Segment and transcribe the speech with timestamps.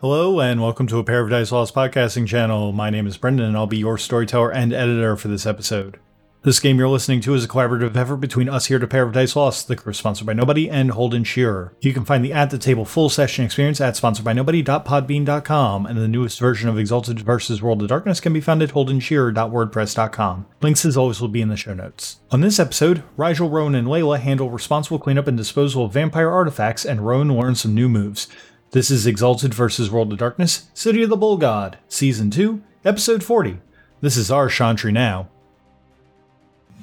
[0.00, 2.70] Hello, and welcome to a Paradise Lost podcasting channel.
[2.70, 5.98] My name is Brendan, and I'll be your storyteller and editor for this episode.
[6.42, 9.68] This game you're listening to is a collaborative effort between us here at Dice Lost,
[9.68, 11.72] the crew sponsored by Nobody, and Holden Shearer.
[11.80, 16.40] You can find the At the Table full session experience at sponsoredbynobody.podbean.com, and the newest
[16.40, 17.62] version of Exalted vs.
[17.62, 20.46] World of Darkness can be found at holdenshearer.wordpress.com.
[20.60, 22.20] Links as always will be in the show notes.
[22.30, 26.84] On this episode, Rigel, Rowan, and Layla handle responsible cleanup and disposal of vampire artifacts,
[26.84, 28.28] and Rowan learns some new moves.
[28.72, 29.90] This is Exalted vs.
[29.90, 33.58] World of Darkness, City of the Bull God, Season 2, Episode 40.
[34.00, 35.28] This is our Chantry now.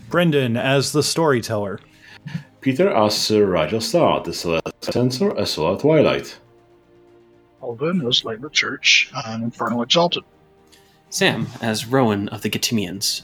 [0.10, 1.80] Brendan as the storyteller.
[2.62, 6.40] Peter as Sir Rigel Star, the Celestial Censor, as well as Twilight.
[7.62, 10.24] Alvin as Layla Church and Infernal Exalted.
[11.10, 13.24] Sam as Rowan of the Getimians.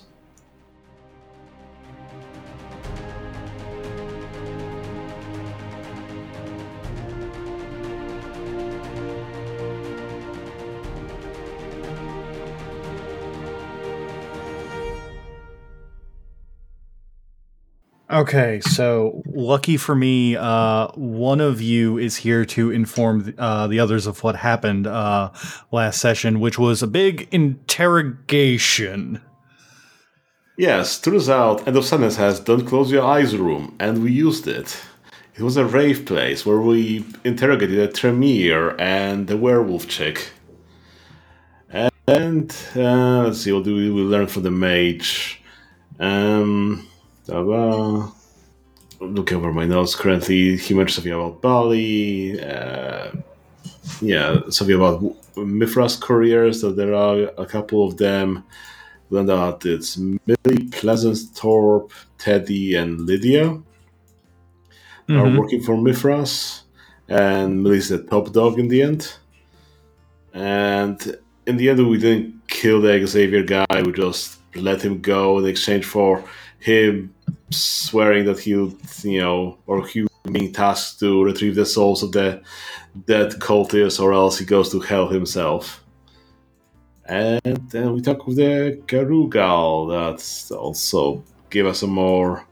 [18.11, 23.79] Okay, so lucky for me, uh, one of you is here to inform uh, the
[23.79, 25.29] others of what happened uh,
[25.71, 29.21] last session, which was a big interrogation.
[30.57, 34.47] Yes, turns out End of Sadness has Don't Close Your Eyes room, and we used
[34.47, 34.81] it.
[35.35, 40.31] It was a rave place where we interrogated a Tremere and the werewolf chick.
[41.69, 45.43] And uh, let's see, what do we, we learn from the mage?
[45.99, 46.87] Um,
[47.29, 48.11] ta-da.
[48.99, 52.39] Looking over my notes currently, he mentioned something about Bali.
[52.41, 53.11] Uh,
[54.01, 55.03] yeah, something about
[55.37, 58.43] Mithras couriers, that there are a couple of them.
[59.09, 63.45] Learned that it's Millie, Pleasanthorpe, Teddy, and Lydia
[65.07, 65.37] are Mhm.
[65.37, 66.63] working for Mithras,
[67.07, 69.13] and Millie's the top dog in the end.
[70.33, 71.17] And
[71.47, 73.81] in the end, we didn't kill the Xavier guy.
[73.83, 76.23] We just let him go in exchange for
[76.59, 77.11] him
[77.49, 78.73] swearing that he'll,
[79.03, 82.41] you know, or he being tasked to retrieve the souls of the
[83.05, 85.83] dead cultists, or else he goes to hell himself.
[87.05, 87.41] And
[87.71, 92.45] then we talk with the Garugal that also gave us some more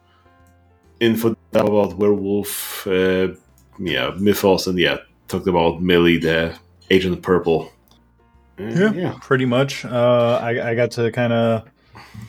[0.99, 3.29] info about werewolf, uh,
[3.79, 6.57] yeah, mythos, and yeah, talked about Millie, the
[6.89, 7.71] Agent Purple.
[8.57, 9.13] And, Yeah, yeah.
[9.21, 9.85] pretty much.
[9.85, 11.69] Uh, I, I got to kind of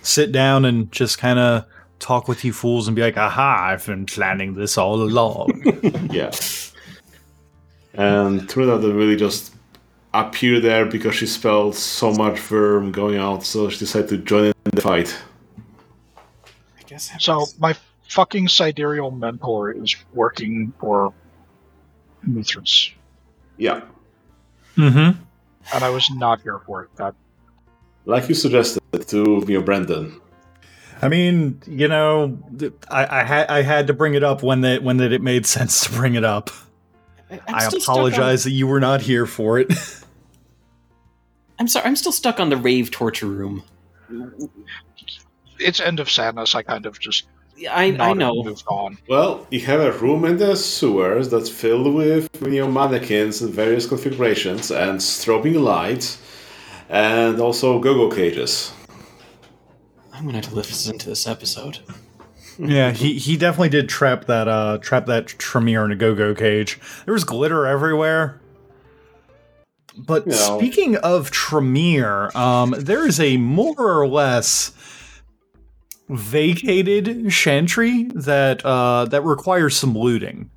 [0.02, 1.64] sit down and just kind of
[1.98, 5.62] talk with you fools and be like, aha, I've been planning this all along.
[6.10, 6.30] yeah.
[7.94, 9.54] And turned out that really just
[10.14, 14.46] appear there because she spelled so much Wyrm going out, so she decided to join
[14.46, 15.16] in the fight.
[16.78, 17.10] I guess.
[17.18, 17.74] So my
[18.08, 21.12] fucking sidereal mentor is working for
[22.22, 22.92] Mithras,
[23.58, 23.82] Yeah.
[24.76, 25.20] mm-hmm.
[25.74, 26.96] and I was not here for it.
[26.96, 27.14] That
[28.06, 30.20] Like you suggested to me, Brendan.
[31.00, 32.38] I mean, you know,
[32.90, 35.46] I, I had I had to bring it up when that when that it made
[35.46, 36.50] sense to bring it up.
[37.30, 39.72] I, I'm I still on- apologize that you were not here for it.
[41.58, 41.86] I'm sorry.
[41.86, 43.64] I'm still stuck on the rave torture room.
[45.58, 46.54] it's end of sadness.
[46.54, 47.26] I kind of just
[47.68, 48.54] I I know.
[49.08, 53.50] Well, you have a room in the sewers that's filled with you know mannequins in
[53.52, 56.18] various configurations and strobing lights,
[56.88, 58.72] and also go-go cages.
[60.18, 61.78] I'm gonna have to listen to this episode.
[62.58, 66.80] yeah, he he definitely did trap that uh trap that Tremere in a go-go cage.
[67.04, 68.40] There was glitter everywhere.
[69.96, 70.58] But You know.
[70.58, 74.72] speaking of Tremere, um, there is a more or less
[76.08, 80.50] vacated chantry that uh that requires some looting.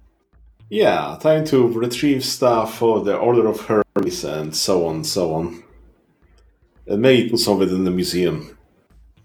[0.69, 5.63] Yeah, time to retrieve stuff for the Order of Hermes and so on, so on.
[6.87, 8.57] And maybe put some of it in the museum.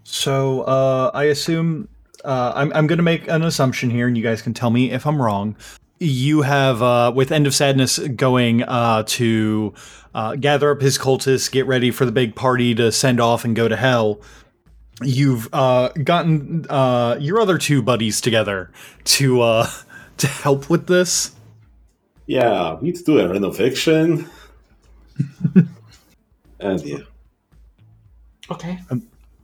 [0.09, 1.89] So uh, I assume
[2.23, 4.89] uh, I'm I'm going to make an assumption here, and you guys can tell me
[4.91, 5.57] if I'm wrong.
[5.99, 9.73] You have uh, with End of Sadness going uh, to
[10.15, 13.53] uh, gather up his cultists, get ready for the big party to send off and
[13.53, 14.21] go to hell.
[15.03, 18.71] You've uh, gotten uh, your other two buddies together
[19.03, 19.69] to uh,
[20.19, 21.35] to help with this.
[22.27, 24.29] Yeah, we need to do a renovation.
[26.61, 26.99] and yeah,
[28.49, 28.79] Okay.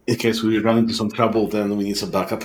[0.08, 2.44] In case we run into some trouble, then we need some backup.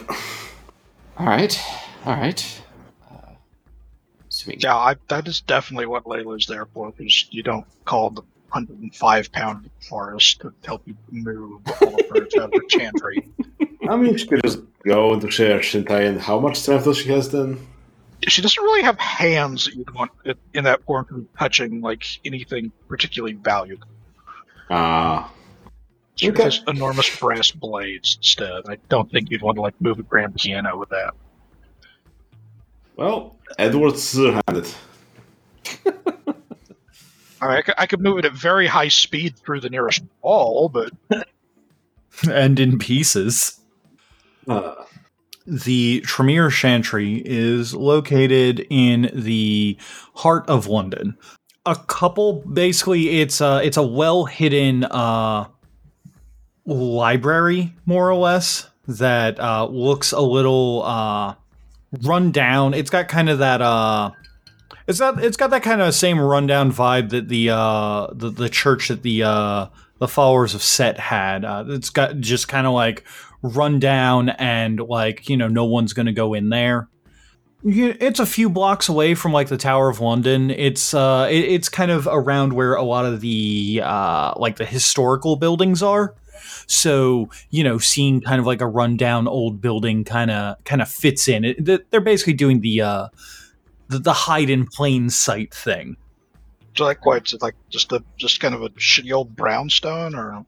[1.18, 1.60] All right.
[2.04, 2.62] All right.
[3.10, 3.32] Uh,
[4.28, 4.60] assuming.
[4.60, 6.90] Yeah, I, that is definitely what Layla's there for.
[6.90, 12.22] Because you don't call the 105 pound forest to help you move all of her
[12.40, 13.28] out of the chantry.
[13.88, 17.08] I mean, she could just go into share Shintai, and how much strength does she
[17.10, 17.66] has then?
[18.26, 20.10] she doesn't really have hands that you'd want
[20.52, 23.86] in that form to be touching like anything particularly valuable.
[24.70, 25.32] Ah,
[26.18, 26.42] She Okay.
[26.44, 28.62] has enormous brass blades instead.
[28.68, 31.14] I don't think you'd want to like move a grand piano with that.
[32.96, 34.66] well, Edward's scissor-handed.
[37.40, 40.02] I, mean, I, could, I could move it at very high speed through the nearest
[40.22, 40.90] wall, but
[42.30, 43.60] and in pieces.
[44.48, 44.74] Uh,
[45.46, 49.76] The Tremere Chantry is located in the
[50.14, 51.16] heart of London.
[51.64, 55.46] A couple, basically, it's a it's a well hidden uh,
[56.74, 61.34] library, more or less, that uh, looks a little uh,
[62.02, 62.74] run down.
[62.74, 64.10] It's got kind of that uh,
[64.86, 68.48] it's got it's got that kind of same rundown vibe that the uh, the the
[68.48, 69.66] church that the uh,
[69.98, 71.44] the followers of Set had.
[71.44, 73.04] Uh, it's got just kind of like
[73.42, 76.88] run down and like you know no one's gonna go in there
[77.64, 81.68] it's a few blocks away from like the tower of london it's uh it- it's
[81.68, 86.16] kind of around where a lot of the uh like the historical buildings are
[86.66, 90.88] so you know seeing kind of like a rundown old building kind of kind of
[90.88, 93.08] fits in it they're basically doing the uh
[93.88, 95.96] the, the hide in plain sight thing
[96.78, 97.32] so like what?
[97.32, 100.46] It's like just a just kind of a shitty old brownstone, or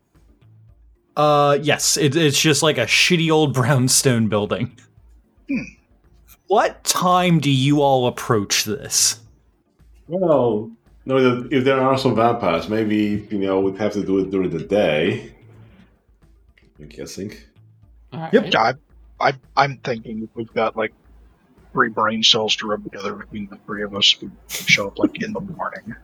[1.17, 4.71] Uh, yes, it, it's just like a shitty old brownstone building.
[5.49, 5.75] Hmm.
[6.47, 9.21] What time do you all approach this?
[10.07, 10.71] well,
[11.05, 14.51] no, if there are some vampires, maybe you know we'd have to do it during
[14.51, 15.35] the day.
[16.81, 17.35] I'm guessing.
[18.13, 18.33] All right.
[18.33, 18.53] Yep.
[18.53, 18.63] Yeah,
[19.21, 20.93] I, I, I'm thinking if we've got like
[21.73, 25.23] three brain cells to rub together between the three of us, we show up like
[25.23, 25.95] in the morning.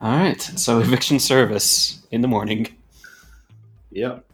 [0.00, 0.40] All right.
[0.40, 2.68] So eviction service in the morning.
[3.90, 4.24] Yep.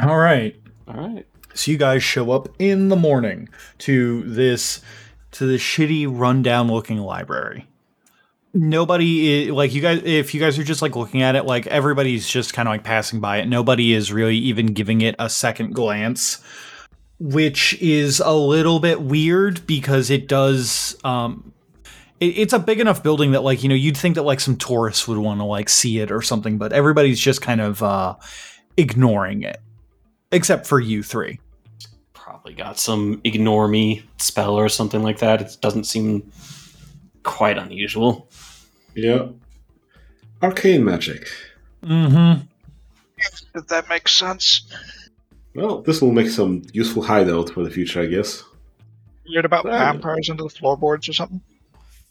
[0.00, 0.56] All right.
[0.86, 1.26] All right.
[1.54, 3.48] So you guys show up in the morning
[3.78, 4.80] to this
[5.32, 7.66] to this shitty rundown looking library.
[8.54, 11.66] Nobody i like you guys if you guys are just like looking at it like
[11.66, 13.46] everybody's just kind of like passing by it.
[13.46, 16.42] Nobody is really even giving it a second glance,
[17.18, 21.52] which is a little bit weird because it does um
[22.20, 24.56] it, it's a big enough building that like you know you'd think that like some
[24.56, 28.16] tourists would want to like see it or something, but everybody's just kind of uh
[28.78, 29.60] ignoring it
[30.32, 31.38] except for you three.
[32.14, 35.42] Probably got some ignore me spell or something like that.
[35.42, 36.32] It doesn't seem
[37.22, 38.28] quite unusual.
[38.94, 39.28] Yeah.
[40.42, 41.28] Arcane magic.
[41.82, 42.42] Mm-hmm.
[43.54, 44.66] If that makes sense.
[45.54, 48.44] Well, this will make some useful hideout for the future, I guess.
[49.24, 49.78] You heard about Right.
[49.78, 51.40] vampires under the floorboards or something?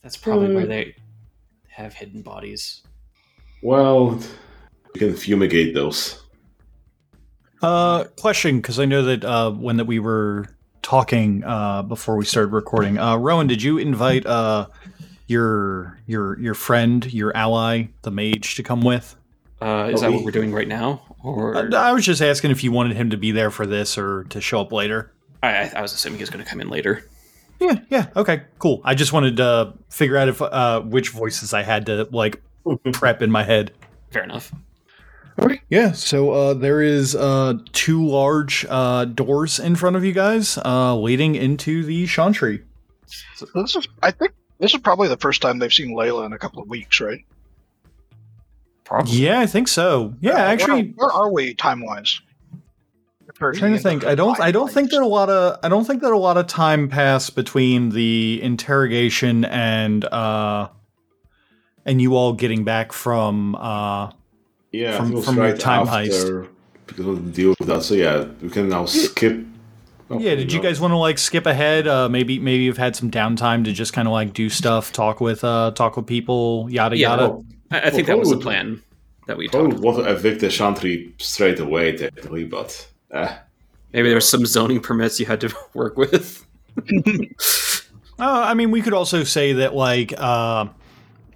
[0.03, 0.95] That's probably Uh, where they
[1.69, 2.81] have hidden bodies.
[3.63, 4.19] Well,
[4.93, 6.21] we can fumigate those.
[7.61, 10.45] Uh, question, because I know that uh, when that we were
[10.83, 14.67] talking uh, before we started recording, uh, Rowan, did you invite uh,
[15.27, 19.15] your your your friend, your ally, the mage, to come with?
[19.61, 21.01] Uh, is that we- what we're doing right now?
[21.23, 24.23] Or I was just asking if you wanted him to be there for this or
[24.25, 25.11] to show up later.
[25.43, 27.03] I, I- I was assuming he was going to come in later.
[27.59, 28.81] Yeah, yeah, okay, cool.
[28.83, 32.39] I just wanted to figure out if uh, which voices I had to like
[32.93, 33.71] prep in my head.
[34.11, 34.53] Fair enough.
[35.39, 35.61] Okay.
[35.69, 35.91] Yeah.
[35.91, 40.95] So uh, there is uh, two large uh, doors in front of you guys, uh,
[40.95, 42.63] leading into the Chantry.
[43.35, 46.33] So this is, I think, this is probably the first time they've seen Layla in
[46.33, 47.23] a couple of weeks, right?
[48.83, 49.13] Probably.
[49.17, 50.13] Yeah, I think so.
[50.21, 52.21] Yeah, Uh, actually, where, where are we time wise?
[53.39, 54.05] I'm trying to think.
[54.05, 54.39] I don't.
[54.39, 55.59] I don't think that a lot of.
[55.61, 60.69] I don't think that a lot of time passed between the interrogation and uh,
[61.85, 63.55] and you all getting back from.
[63.55, 64.11] Uh,
[64.71, 66.47] Yeah, From- it was from your time after
[66.87, 67.83] because of the deal with that.
[67.83, 69.45] So yeah, we can now skip.
[70.09, 70.35] Oh, yeah.
[70.35, 71.87] Did you guys want to like skip ahead?
[71.87, 75.19] Uh, maybe maybe you've had some downtime to just kind of like do stuff, talk
[75.21, 77.23] with uh, talk with people, yada Yeah, yada.
[77.23, 78.81] Oh, I, I think Well, that was the plan
[79.27, 79.83] that we Probably talked.
[79.83, 83.35] want to evict the Chantry straight away, technically, but eh.
[83.93, 86.45] Maybe there was some zoning permits you had to work with.
[88.19, 90.65] Uh, I mean, we could also say that like uh,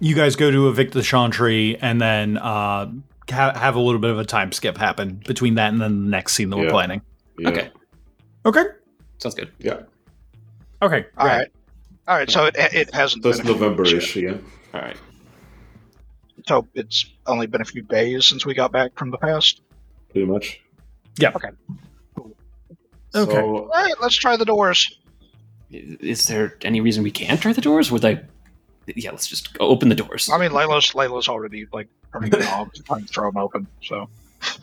[0.00, 2.90] you guys go to evict the Chantry and then uh,
[3.30, 6.10] ha- have a little bit of a time skip happen between that and then the
[6.10, 7.00] next scene that we're planning.
[7.38, 7.70] yeah, Okay,
[8.44, 8.64] Okay.
[9.18, 9.52] sounds good.
[9.58, 9.82] yeah.
[10.82, 11.06] Okay.
[11.16, 11.38] All right.
[11.38, 11.52] right.
[12.08, 12.30] All right.
[12.30, 14.34] So it, it hasn't So it's been a November-ish, yeah.
[14.74, 14.96] All right.
[16.48, 19.60] So it's only been a few days since we got back from the past.
[20.10, 20.60] Pretty much.
[21.18, 21.30] Yeah.
[21.36, 21.50] Okay.
[23.10, 23.94] So, All right.
[24.00, 24.98] Let's try the doors.
[25.70, 27.90] Is there any reason we can't try the doors?
[27.90, 28.22] Would I?
[28.86, 30.28] Yeah, let's just go open the doors.
[30.30, 33.66] I mean, Layla's Layla's already like turning the knobs, trying to throw them open.
[33.84, 34.08] So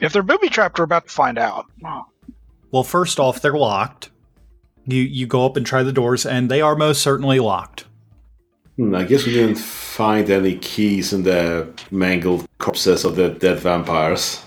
[0.01, 1.65] if they're booby trapped, we're about to find out.
[1.85, 2.05] Oh,
[2.71, 4.09] Well, first off, they're locked.
[4.85, 7.85] You you go up and try the doors, and they are most certainly locked.
[8.77, 13.59] Hmm, I guess we didn't find any keys in the mangled corpses of the dead
[13.59, 14.43] vampires.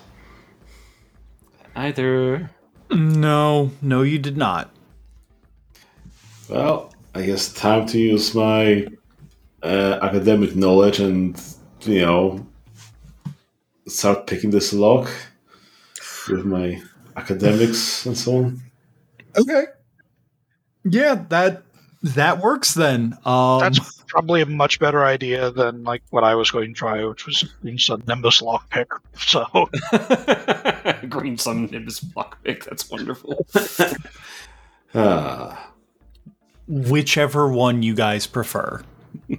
[1.76, 2.50] Either.
[2.90, 4.70] No, no, you did not.
[6.48, 8.86] Well, I guess time to use my
[9.62, 11.40] uh, academic knowledge and,
[11.82, 12.46] you know,
[13.86, 15.10] start picking this lock
[16.28, 16.82] with my
[17.16, 18.62] academics and so on.
[19.36, 19.64] Okay.
[20.84, 21.62] Yeah, that
[22.02, 23.16] that works then.
[23.24, 27.04] Um, That's probably a much better idea than like what I was going to try,
[27.04, 28.86] which was being some Nimbus lockpick.
[29.16, 29.70] So
[31.08, 32.64] Green Sun Nimbus lockpick.
[32.64, 33.46] That's wonderful.
[34.94, 35.72] Ah,
[36.68, 38.82] whichever one you guys prefer.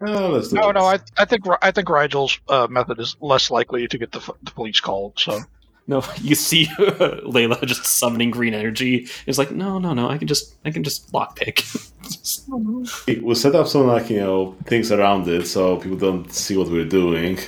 [0.00, 3.98] oh, no, no, I, I think I think Rigel's uh, method is less likely to
[3.98, 5.18] get the, the police called.
[5.18, 5.40] So
[5.86, 9.08] No, you see Layla just summoning green energy.
[9.26, 10.08] It's like, no, no, no.
[10.08, 11.56] I can just, I can just lockpick.
[12.04, 16.54] Just- We'll set up some, like, you know, things around it so people don't see
[16.56, 17.38] what we're doing.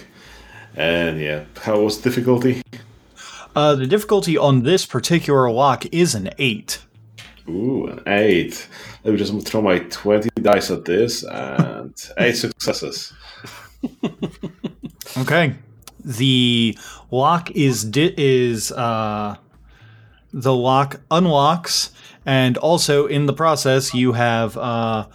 [0.75, 2.62] And yeah, how was difficulty?
[3.55, 6.78] Uh, the difficulty on this particular lock is an eight.
[7.49, 8.66] Ooh, an eight.
[9.05, 13.12] Let me just throw my 20 dice at this and eight successes.
[15.19, 15.55] Okay.
[16.07, 16.79] The
[17.11, 19.37] lock is di- is uh
[20.33, 21.91] the lock unlocks
[22.25, 25.07] and also in the process you have uh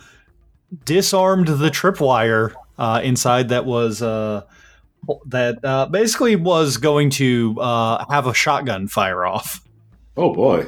[0.85, 4.43] disarmed the tripwire uh inside that was uh
[5.25, 9.61] that uh, basically was going to uh, have a shotgun fire off.
[10.15, 10.67] Oh boy.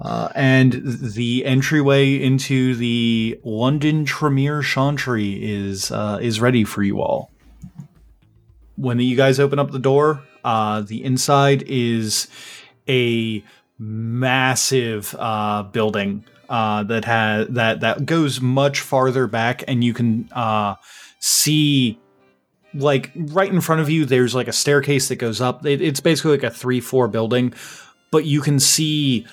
[0.03, 7.01] Uh, and the entryway into the London Tremere Chantry is uh, is ready for you
[7.01, 7.31] all.
[8.75, 12.27] When you guys open up the door, uh, the inside is
[12.89, 13.45] a
[13.79, 20.29] massive uh, building uh, that has that that goes much farther back, and you can
[21.21, 21.97] see
[22.75, 24.05] like right in front of you.
[24.05, 25.65] There's like a staircase that goes up.
[25.65, 27.55] It, it's basically like a three floor building,
[28.11, 29.29] but you can see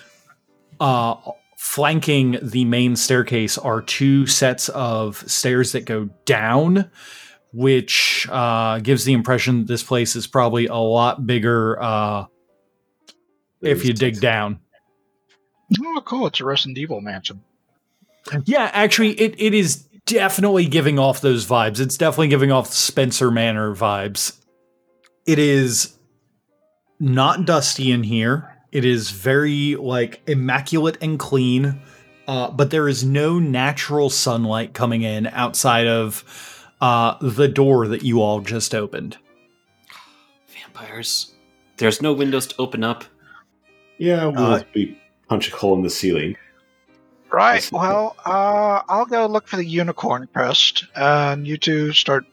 [0.79, 1.15] uh,
[1.57, 6.89] flanking the main staircase are two sets of stairs that go down,
[7.51, 12.25] which uh, gives the impression this place is probably a lot bigger uh,
[13.61, 14.59] if you dig down.
[15.81, 16.27] oh, cool!
[16.27, 17.43] It's a Resident Evil mansion.
[18.45, 21.79] Yeah, actually, it, it is definitely giving off those vibes.
[21.79, 24.37] It's definitely giving off Spencer Manor vibes.
[25.25, 25.97] It is
[26.99, 28.58] not dusty in here.
[28.71, 31.81] It is very like immaculate and clean,
[32.27, 36.23] uh, but there is no natural sunlight coming in outside of
[36.81, 39.17] uh, the door that you all just opened.
[40.47, 41.33] Vampires.
[41.77, 43.05] There's no windows to open up.
[43.97, 44.97] Yeah, we'll Uh, be
[45.27, 46.35] punch a hole in the ceiling.
[47.31, 47.67] Right.
[47.71, 52.25] Well, uh, I'll go look for the unicorn crest, and you two start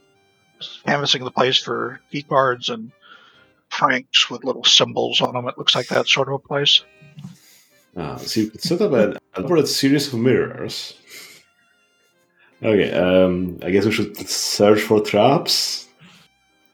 [0.87, 2.93] canvassing the place for key cards and
[3.70, 5.49] pranks with little symbols on them.
[5.49, 6.82] It looks like that sort of a place.
[7.96, 10.94] Ah, so you could set up an elaborate series of mirrors.
[12.62, 15.88] Okay, um, I guess we should search for traps.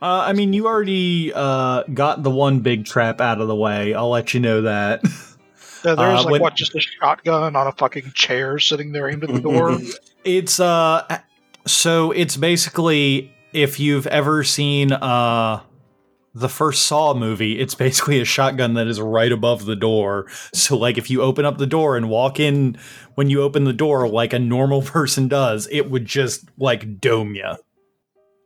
[0.01, 3.95] Uh, I mean, you already uh, got the one big trap out of the way.
[3.95, 5.01] I'll let you know that.
[5.85, 9.09] Yeah, there's Uh, like when- what, just a shotgun on a fucking chair sitting there
[9.11, 9.79] aimed at the door.
[10.25, 11.19] It's uh
[11.67, 15.61] so it's basically if you've ever seen uh
[16.35, 20.27] the first Saw movie, it's basically a shotgun that is right above the door.
[20.53, 22.79] So like if you open up the door and walk in
[23.15, 27.35] when you open the door like a normal person does, it would just like dome
[27.35, 27.57] you.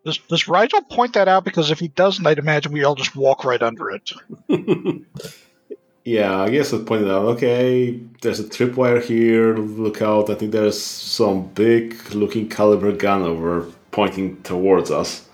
[0.04, 1.44] does, does Rigel point that out?
[1.44, 4.12] Because if he doesn't, I'd imagine we all just walk right under it.
[6.06, 10.52] Yeah, I guess I pointed out, okay, there's a tripwire here, look out, I think
[10.52, 15.28] there's some big looking caliber gun over pointing towards us.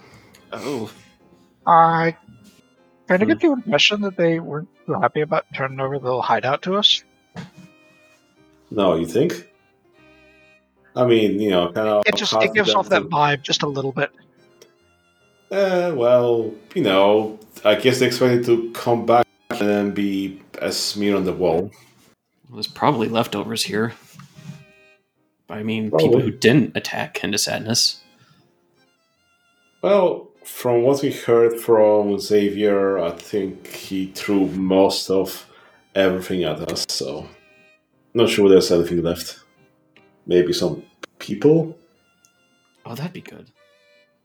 [0.51, 0.91] Oh,
[1.67, 2.17] I
[3.09, 6.23] kind of get the impression that they weren't too happy about turning over the little
[6.23, 7.05] hideout to us.
[8.71, 9.49] No, you think?
[10.97, 12.03] I mean, you know, kind of.
[12.07, 14.11] It just it gives off that vibe just a little bit.
[15.51, 20.73] Uh, well, you know, I guess they expected to come back and then be a
[20.73, 21.71] smear on the wall.
[22.51, 23.93] there's probably leftovers here.
[25.51, 26.09] I mean, Probably.
[26.09, 28.01] people who didn't attack End of Sadness.
[29.83, 35.51] Well, from what we heard from Xavier, I think he threw most of
[35.95, 37.27] everything at us, so
[38.15, 39.41] not sure there's anything left.
[40.27, 40.85] Maybe some
[41.19, 41.77] people?
[42.85, 43.51] Oh, that'd be good.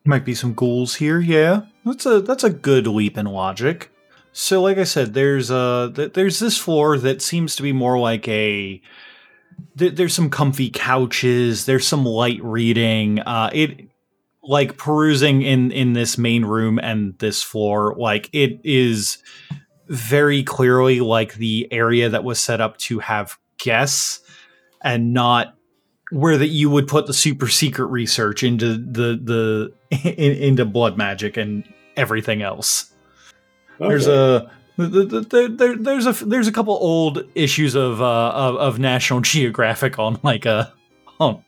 [0.05, 1.61] Might be some ghouls here, yeah.
[1.85, 3.89] That's a that's a good leap in logic.
[4.31, 7.97] So, like I said, there's uh th- there's this floor that seems to be more
[7.97, 8.81] like a.
[9.77, 11.65] Th- there's some comfy couches.
[11.65, 13.19] There's some light reading.
[13.21, 13.86] Uh, it
[14.47, 17.95] like perusing in in this main room and this floor.
[17.97, 19.17] Like it is
[19.87, 24.21] very clearly like the area that was set up to have guests
[24.81, 25.55] and not
[26.11, 30.97] where that you would put the super secret research into the the in, into blood
[30.97, 31.63] magic and
[31.95, 32.93] everything else.
[33.79, 38.29] There's a the, the, the, there, there's a there's a couple old issues of uh
[38.29, 40.73] of, of National Geographic on like a
[41.19, 41.43] on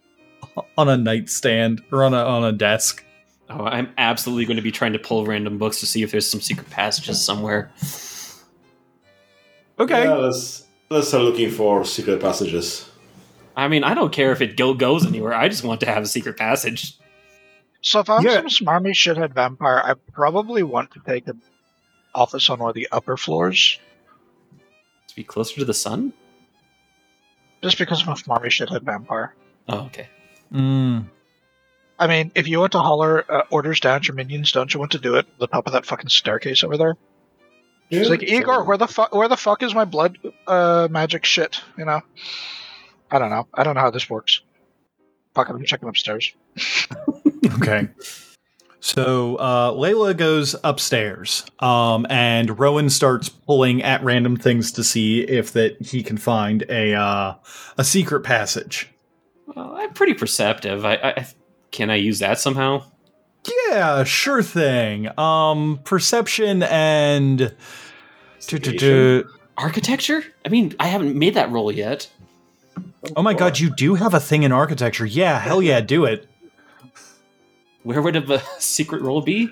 [0.77, 3.03] on a nightstand or on a on a desk.
[3.50, 6.27] Oh, I'm absolutely going to be trying to pull random books to see if there's
[6.27, 7.72] some secret passages somewhere.
[9.79, 10.03] Okay.
[10.03, 12.89] Yeah, let's let's start looking for secret passages.
[13.56, 15.34] I mean, I don't care if it go- goes anywhere.
[15.34, 16.98] I just want to have a secret passage.
[17.82, 18.36] So if I'm Yeah.
[18.36, 21.41] some smarmy shithead vampire, I probably want to take an
[22.13, 23.79] office on one of the upper floors,
[25.08, 26.13] To be closer to the sun?
[27.62, 29.34] just because I'm a smarmy shithead vampire.
[29.68, 30.08] Oh, okay.
[30.53, 31.10] Mm.
[31.98, 34.79] I mean, if you want to holler uh, orders down to your minions, don't you
[34.79, 36.96] want to do it at the top of that fucking staircase over there?
[37.91, 41.62] It's like Igor, where the fuck, where the fuck is my blood uh, magic shit?
[41.77, 42.01] You know,
[43.10, 43.48] I don't know.
[43.53, 44.41] I don't know how this works.
[45.34, 46.34] Fuck, I'm checking upstairs.
[47.62, 47.89] Okay.
[48.82, 55.22] So uh, Layla goes upstairs, um, and Rowan starts pulling at random things to see
[55.22, 57.34] if that he can find a uh,
[57.77, 58.88] a secret passage.
[59.56, 60.86] Well, I'm pretty perceptive.
[60.86, 61.27] I, I
[61.72, 62.84] can I use that somehow?
[63.70, 65.10] Yeah, sure thing.
[65.18, 67.53] Um, perception and
[69.58, 70.24] Architecture?
[70.46, 72.10] I mean, I haven't made that roll yet.
[73.15, 75.06] oh my god, you do have a thing in architecture.
[75.06, 76.27] Yeah, hell yeah, do it.
[77.84, 79.50] Where would a secret roll be?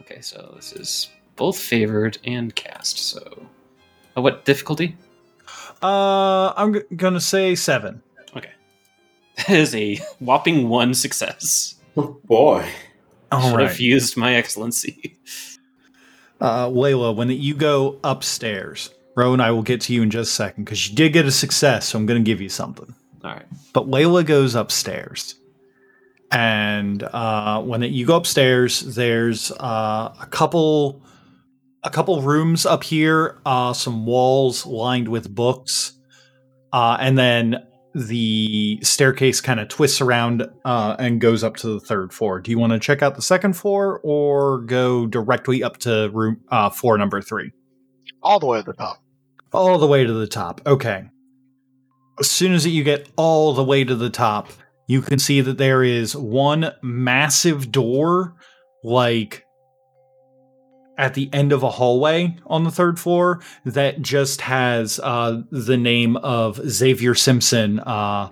[0.00, 2.98] Okay, so this is both favored and cast.
[2.98, 3.46] So,
[4.16, 4.96] oh, what difficulty?
[5.82, 8.02] Uh, I'm g- gonna say seven.
[9.38, 11.74] Okay, that is a whopping one success.
[11.96, 12.68] Oh boy.
[13.30, 15.18] All Should have used my excellency.
[16.40, 20.34] Uh, Layla, when you go upstairs, Rowan, I will get to you in just a
[20.34, 22.94] second because you did get a success, so I'm going to give you something.
[23.24, 23.46] All right.
[23.72, 25.34] But Layla goes upstairs,
[26.30, 31.02] and uh, when you go upstairs, there's uh, a couple,
[31.82, 35.92] a couple rooms up here, uh, some walls lined with books,
[36.72, 41.80] uh, and then the staircase kind of twists around uh, and goes up to the
[41.80, 42.40] third floor.
[42.40, 46.40] Do you want to check out the second floor or go directly up to room
[46.50, 47.52] uh, floor number three?
[48.22, 49.02] All the way to the top.
[49.52, 50.60] All the way to the top.
[50.66, 51.04] Okay.
[52.18, 54.48] As soon as you get all the way to the top,
[54.86, 58.34] you can see that there is one massive door,
[58.82, 59.44] like
[60.98, 65.76] at the end of a hallway on the third floor, that just has uh, the
[65.76, 68.30] name of Xavier Simpson uh,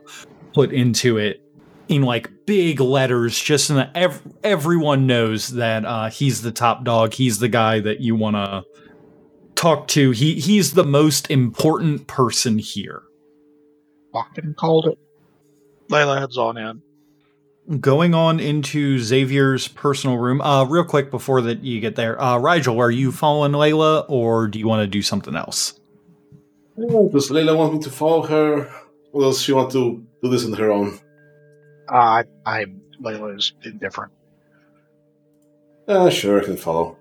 [0.53, 1.43] put into it
[1.89, 6.85] in like big letters, just in the ev- everyone knows that uh, he's the top
[6.85, 7.15] dog.
[7.15, 8.65] He's the guy that you want to
[9.55, 10.11] talk to.
[10.11, 13.03] He he's the most important person here.
[14.13, 14.99] Fucking called it.
[15.89, 16.83] Layla heads on in.
[17.81, 20.41] Going on into Xavier's personal room.
[20.41, 24.47] Uh, real quick before that you get there, uh, Rigel, are you following Layla, or
[24.47, 25.81] do you want to do something else?
[26.77, 28.71] Does Layla want me to follow her?
[29.13, 30.99] Or does she want to do this on her own?
[31.91, 32.65] Uh, I, I,
[33.03, 34.13] Layla is indifferent.
[35.89, 36.99] Uh, sure, I can follow.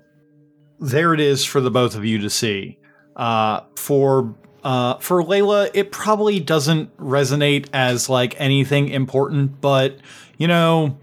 [0.80, 2.80] There it is for the both of you to see.
[3.16, 9.98] Uh, for uh, for Layla, it probably doesn't resonate as like anything important, but
[10.38, 10.98] you know,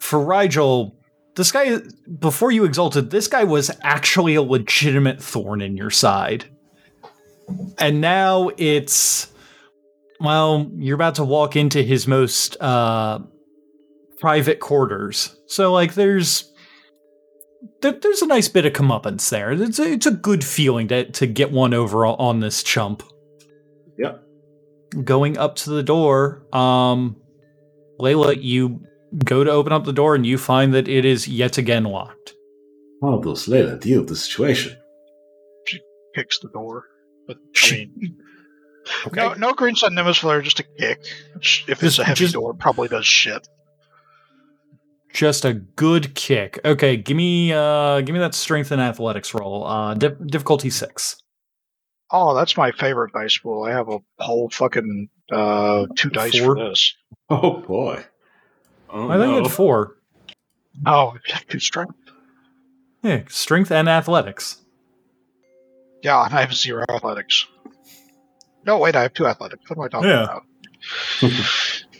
[0.00, 0.96] for Rigel,
[1.36, 1.78] this guy
[2.18, 6.46] before you exalted, this guy was actually a legitimate thorn in your side.
[7.78, 9.30] And now it's
[10.20, 13.20] well, you're about to walk into his most uh
[14.18, 15.36] private quarters.
[15.46, 16.52] So like there's
[17.80, 19.52] there, there's a nice bit of comeuppance there.
[19.52, 23.02] It's a, it's a good feeling to to get one over on this chump.
[23.98, 24.24] Yep.
[25.04, 27.16] Going up to the door, um,
[27.98, 28.80] Layla, you
[29.24, 32.34] go to open up the door and you find that it is yet again locked.
[33.02, 34.76] How does Layla deal with the situation?
[35.66, 35.80] She
[36.14, 36.84] kicks the door.
[37.26, 38.16] But, I She- mean,
[39.06, 39.20] Okay.
[39.20, 41.00] no, no green sun nimbus flare, just a kick.
[41.36, 43.46] If it's Just- a heavy just- door, probably does shit.
[45.12, 46.58] Just a good kick.
[46.64, 49.66] Okay, give me uh give me that strength and athletics roll.
[49.66, 51.16] Uh dif- difficulty 6.
[52.10, 53.64] Oh, that's my favorite dice pool.
[53.64, 56.56] I have a whole fucking uh, two dice Four?
[56.56, 56.94] for this.
[57.30, 58.04] Oh boy.
[58.88, 59.44] Oh, I think no.
[59.44, 59.96] it's 4.
[60.86, 61.14] Oh,
[61.48, 61.94] two strength.
[63.02, 64.62] Yeah, strength and athletics.
[66.02, 67.46] Yeah, and I have zero athletics.
[68.64, 69.68] No, wait, I have two athletics.
[69.68, 70.24] What am I talking Yeah.
[70.24, 70.42] about?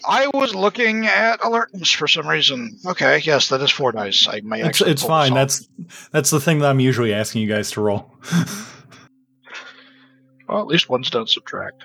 [0.09, 2.79] I was looking at alertness for some reason.
[2.87, 4.27] Okay, yes, that is four dice.
[4.31, 5.35] I may It's actually it's fine.
[5.35, 5.69] That's
[6.13, 8.11] that's the thing that I'm usually asking you guys to roll.
[10.49, 11.83] well, at least ones don't subtract.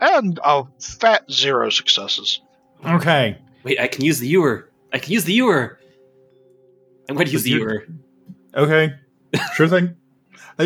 [0.00, 2.40] And a fat zero successes.
[2.86, 3.38] okay.
[3.64, 4.70] Wait, I can use the ewer.
[4.92, 5.78] I can use the ewer.
[7.08, 7.86] I'm going to use the you- ewer.
[8.54, 8.94] Okay.
[9.54, 9.96] Sure thing.
[10.56, 10.62] Uh,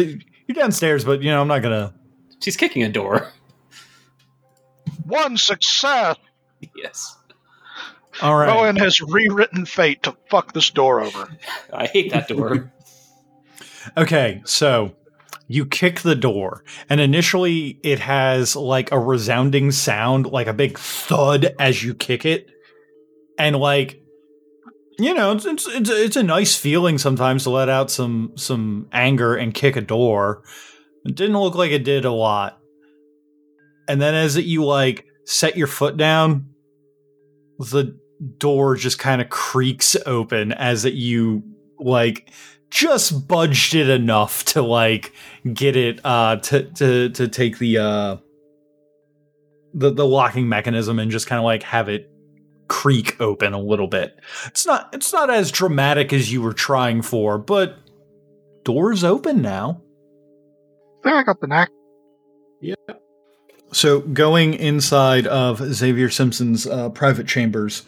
[0.46, 1.94] You're downstairs, but you know I'm not gonna.
[2.42, 3.26] She's kicking a door.
[5.04, 6.16] One success.
[6.76, 7.16] yes.
[8.20, 8.48] All right.
[8.48, 11.28] Rowan has rewritten fate to fuck this door over.
[11.72, 12.70] I hate that door.
[13.96, 14.94] Okay, so
[15.48, 20.78] you kick the door, and initially it has like a resounding sound, like a big
[20.78, 22.46] thud as you kick it,
[23.38, 24.00] and like
[24.98, 28.88] you know, it's it's it's, it's a nice feeling sometimes to let out some some
[28.92, 30.42] anger and kick a door.
[31.04, 32.60] It didn't look like it did a lot,
[33.88, 36.50] and then as it, you like set your foot down,
[37.58, 37.96] the
[38.38, 41.44] door just kind of creaks open as it you
[41.78, 42.30] like
[42.70, 45.12] just budged it enough to like
[45.52, 48.16] get it uh to to to take the uh
[49.74, 52.10] the the locking mechanism and just kind of like have it
[52.68, 54.18] creak open a little bit.
[54.46, 57.76] It's not it's not as dramatic as you were trying for, but
[58.64, 59.82] doors open now.
[61.02, 61.70] There, I got the knack.
[62.60, 63.02] Yep.
[63.72, 67.84] So going inside of Xavier Simpson's uh, private chambers,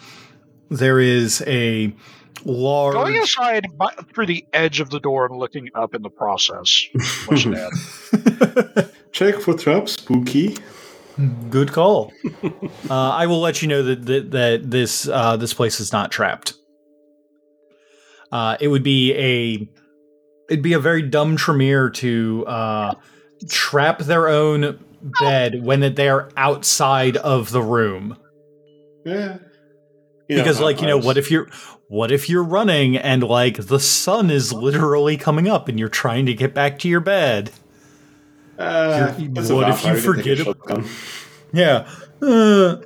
[0.71, 1.95] there is a
[2.45, 6.11] large Going inside by, through the edge of the door and looking up in the
[6.11, 6.87] process.
[7.29, 8.91] Was bad.
[9.13, 10.57] Check for traps, spooky.
[11.51, 12.13] Good call.
[12.43, 12.51] uh,
[12.91, 16.55] I will let you know that that, that this uh, this place is not trapped.
[18.33, 19.69] Uh, it would be a
[20.49, 22.95] it'd be a very dumb Tremere to uh,
[23.49, 24.79] trap their own
[25.21, 28.17] bed when that they are outside of the room.
[29.05, 29.39] Yeah.
[30.29, 31.49] because like you know what if you're
[31.91, 36.25] what if you're running and like the sun is literally coming up and you're trying
[36.27, 37.51] to get back to your bed?
[38.57, 40.87] Uh, you're- it's a what if you vampire, can take a forget it-
[41.53, 41.91] yeah.
[42.23, 42.77] Uh,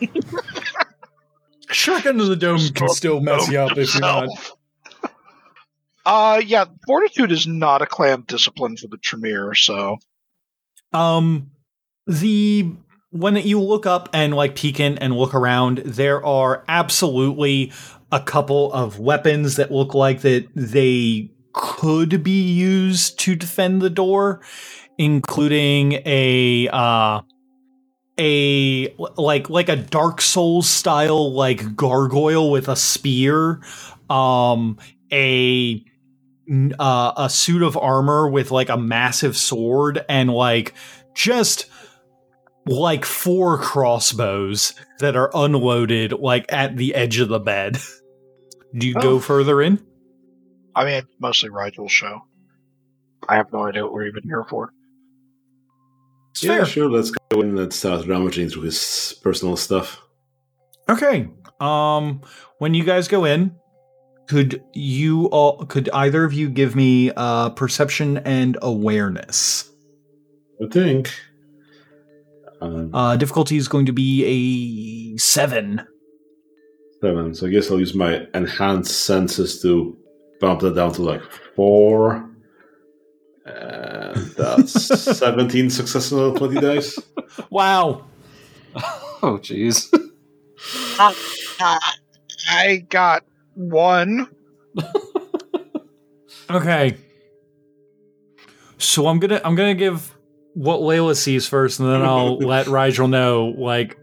[1.70, 4.28] shotgun to the dome can still mess you up if you're not
[6.04, 9.96] Uh, yeah, fortitude is not a clan discipline for the Tremere, so.
[10.92, 11.50] Um,
[12.06, 12.72] the
[13.08, 17.72] when you look up and like peek in and look around, there are absolutely
[18.12, 23.90] a couple of weapons that look like that they could be used to defend the
[23.90, 24.40] door,
[24.98, 27.20] including a uh
[28.18, 33.60] a like like a Dark Souls style like gargoyle with a spear,
[34.10, 34.78] um
[35.12, 35.84] a
[36.78, 40.74] uh, a suit of armor with like a massive sword and like
[41.14, 41.66] just
[42.66, 47.78] like four crossbows that are unloaded like at the edge of the bed.
[48.76, 49.20] Do you go Oh.
[49.20, 49.84] further in?
[50.74, 52.22] I mean, mostly Rigel's show.
[53.28, 54.72] I have no idea what we're even here for.
[56.32, 56.66] It's Yeah, fair.
[56.66, 56.90] sure.
[56.90, 60.00] Let's go in and start rummaging through his personal stuff.
[60.88, 61.28] Okay.
[61.60, 62.20] Um
[62.58, 63.54] when you guys go in,
[64.26, 69.70] could you all could either of you give me uh perception and awareness?
[70.60, 71.12] I think.
[72.60, 74.24] Um, Uh difficulty is going to be
[75.14, 75.80] a 7.
[77.00, 77.34] seven.
[77.34, 79.96] So I guess I'll use my enhanced senses to
[80.40, 81.22] bump that down to like
[81.54, 82.28] four.
[83.46, 84.72] And that's
[85.18, 86.98] 17 successes on 20 dice.
[87.50, 88.06] Wow.
[89.22, 89.92] Oh, jeez.
[92.48, 94.28] I got one.
[96.50, 96.96] Okay.
[98.76, 100.13] So I'm gonna I'm gonna give
[100.54, 103.98] what Layla sees first, and then I'll let Rigel know like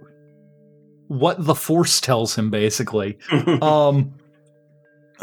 [1.08, 3.18] what the Force tells him, basically.
[3.62, 4.16] Um.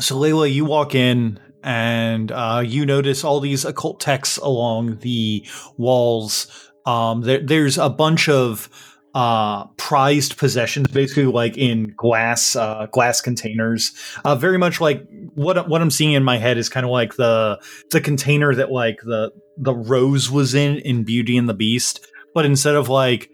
[0.00, 5.44] So Layla, you walk in and uh, you notice all these occult texts along the
[5.76, 6.70] walls.
[6.86, 8.68] Um, there, there's a bunch of
[9.14, 13.92] uh, prized possessions, basically like in glass uh, glass containers.
[14.24, 17.16] Uh, very much like what what I'm seeing in my head is kind of like
[17.16, 22.06] the the container that like the the rose was in in Beauty and the Beast,
[22.34, 23.30] but instead of like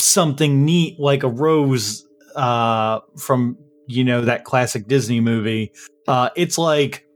[0.00, 5.72] something neat like a rose uh, from you know that classic Disney movie,
[6.08, 7.06] uh, it's like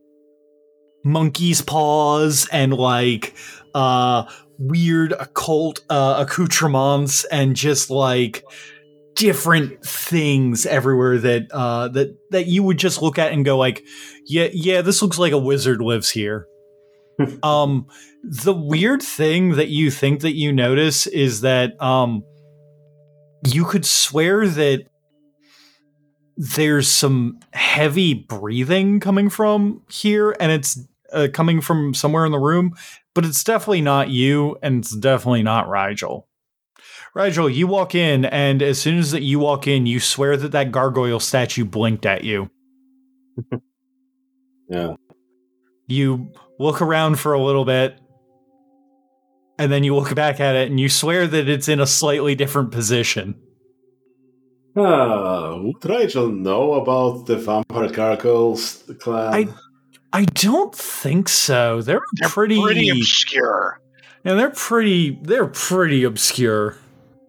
[1.02, 3.34] monkey's paws and like
[3.74, 4.24] uh
[4.60, 8.44] weird occult uh accoutrements and just like
[9.16, 13.84] different things everywhere that uh that that you would just look at and go like
[14.26, 16.46] yeah yeah this looks like a wizard lives here.
[17.42, 17.86] Um,
[18.22, 22.22] the weird thing that you think that you notice is that um,
[23.46, 24.86] you could swear that
[26.36, 32.38] there's some heavy breathing coming from here, and it's uh, coming from somewhere in the
[32.38, 32.74] room,
[33.14, 36.28] but it's definitely not you, and it's definitely not Rigel.
[37.14, 40.52] Rigel, you walk in, and as soon as that you walk in, you swear that
[40.52, 42.50] that gargoyle statue blinked at you.
[44.72, 44.94] Yeah.
[45.88, 48.00] You look around for a little bit,
[49.58, 52.36] and then you look back at it, and you swear that it's in a slightly
[52.36, 53.34] different position.
[54.76, 59.34] Ah, would Rigel know about the vampire gargoyles clan?
[59.34, 59.54] I-
[60.12, 61.82] I don't think so.
[61.82, 63.80] They're, They're pretty, pretty obscure.
[64.24, 65.18] yeah, they're pretty.
[65.22, 66.76] They're pretty obscure.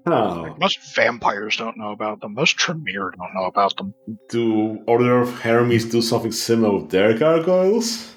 [0.07, 2.33] oh, Most vampires don't know about them.
[2.33, 3.93] Most Tremere don't know about them.
[4.29, 8.13] do Order of Hermes do something similar with their gargoyles?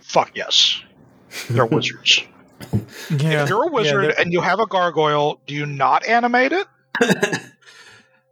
[0.00, 0.82] Fuck yes.
[1.50, 2.22] They're wizards.
[3.08, 6.50] Yeah, if you're a wizard they're- and you have a gargoyle, do you not animate
[6.52, 6.66] it?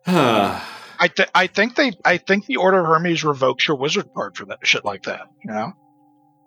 [0.99, 4.37] I, th- I think they I think the Order of Hermes revokes your wizard card
[4.37, 5.23] for that shit like that.
[5.45, 5.73] You know,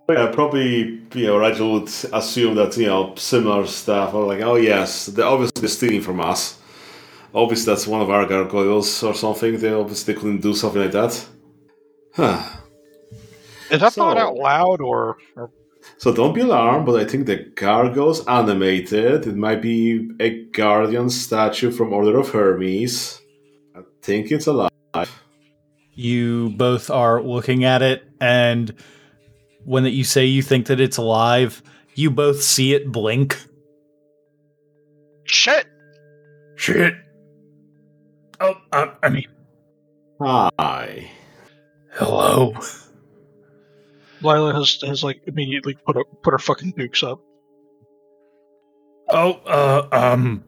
[0.10, 4.56] yeah, probably, you know, Rigel would assume that, you know, similar stuff, or like, oh
[4.56, 6.58] yes, they're obviously stealing from us.
[7.34, 9.58] Obviously, that's one of our gargoyles or something.
[9.60, 11.26] They obviously couldn't do something like that.
[12.16, 12.42] Huh.
[13.70, 15.52] is that So- thought out loud or, or
[15.98, 19.28] So don't be alarmed, but I think the gargoyle's animated.
[19.28, 23.22] It might be a guardian statue from Order of Hermes.
[24.10, 24.72] I think it's alive.
[25.94, 28.74] you both are looking at it, and
[29.66, 31.62] when that you say you think that it's alive,
[31.94, 33.40] you both see it blink.
[35.26, 35.68] shit?
[36.56, 36.96] Shit.
[38.40, 39.28] Oh, uh, I mean,
[40.20, 41.12] Hi.
[41.92, 42.54] hello.
[44.24, 47.22] Layla has has like immediately put a, put her fucking dukes up.
[49.08, 50.46] Oh, uh, um,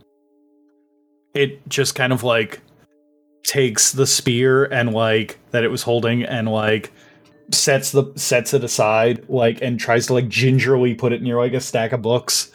[1.36, 2.60] it just kind of like
[3.44, 6.92] takes the spear and like that it was holding and like
[7.52, 11.54] sets the sets it aside like and tries to like gingerly put it near like
[11.54, 12.52] a stack of books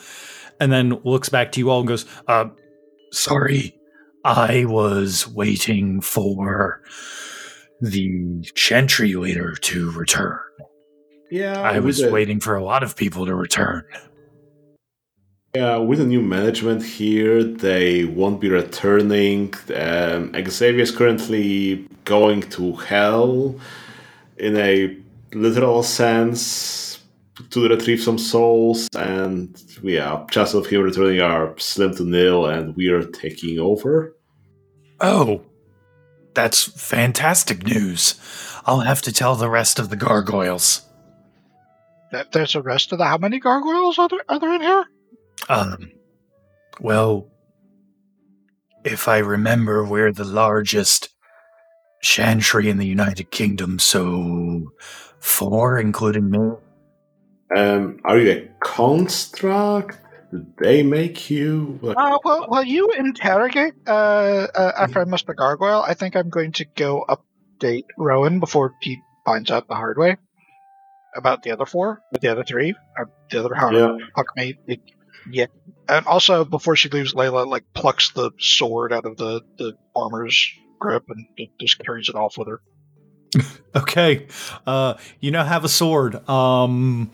[0.60, 2.46] and then looks back to you all and goes uh
[3.12, 3.72] sorry.
[4.24, 6.82] I was waiting for
[7.80, 10.40] the chantry leader to return.
[11.30, 13.84] Yeah, i was waiting for a lot of people to return
[15.54, 19.54] Yeah, with the new management here, they won't be returning.
[19.74, 23.58] Um, Xavier is currently going to hell
[24.36, 24.96] in a
[25.32, 27.02] literal sense
[27.50, 32.76] to retrieve some souls, and yeah, chances of him returning are slim to nil, and
[32.76, 34.14] we are taking over.
[35.00, 35.42] Oh,
[36.34, 38.14] that's fantastic news.
[38.66, 40.82] I'll have to tell the rest of the gargoyles.
[42.12, 44.84] That there's a rest of the how many gargoyles are there are there in here?
[45.48, 45.92] Um,
[46.80, 47.28] well,
[48.84, 51.08] if I remember, we're the largest
[52.02, 54.72] chantry in the United Kingdom, so
[55.20, 56.38] four, including me.
[57.56, 60.00] Um, are you a construct?
[60.32, 61.78] Did they make you?
[61.80, 66.16] Like, Uh, well, while you interrogate uh, uh, after I must the gargoyle, I think
[66.16, 70.16] I'm going to go update Rowan before he finds out the hard way
[71.16, 73.96] about the other four, the other three, or the other how yeah.
[74.14, 74.80] fuck me, it,
[75.30, 75.46] yeah.
[75.88, 80.50] And also before she leaves, Layla like plucks the sword out of the the armor's
[80.78, 82.60] grip and it just carries it off with her.
[83.74, 84.26] Okay,
[84.66, 86.26] uh, you now have a sword.
[86.30, 87.10] Um,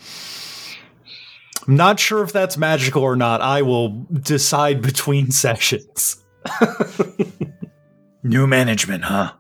[1.67, 3.41] I'm not sure if that's magical or not.
[3.41, 6.23] I will decide between sessions.
[8.23, 9.33] New management, huh?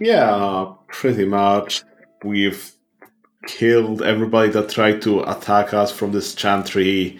[0.00, 1.84] Yeah, pretty much.
[2.24, 2.72] We've
[3.46, 7.18] killed everybody that tried to attack us from this chantry,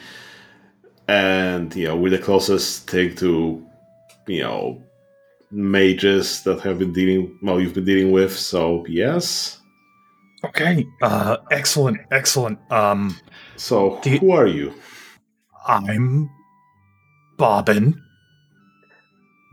[1.08, 3.64] and you know we're the closest thing to,
[4.26, 4.82] you know,
[5.50, 7.38] mages that have been dealing.
[7.42, 8.36] Well, you've been dealing with.
[8.36, 9.58] So yes.
[10.44, 10.86] Okay.
[11.02, 12.58] Uh, excellent, excellent.
[12.72, 13.16] Um,
[13.56, 14.72] So Do you- who are you?
[15.66, 16.30] I'm
[17.36, 18.00] Bobbin.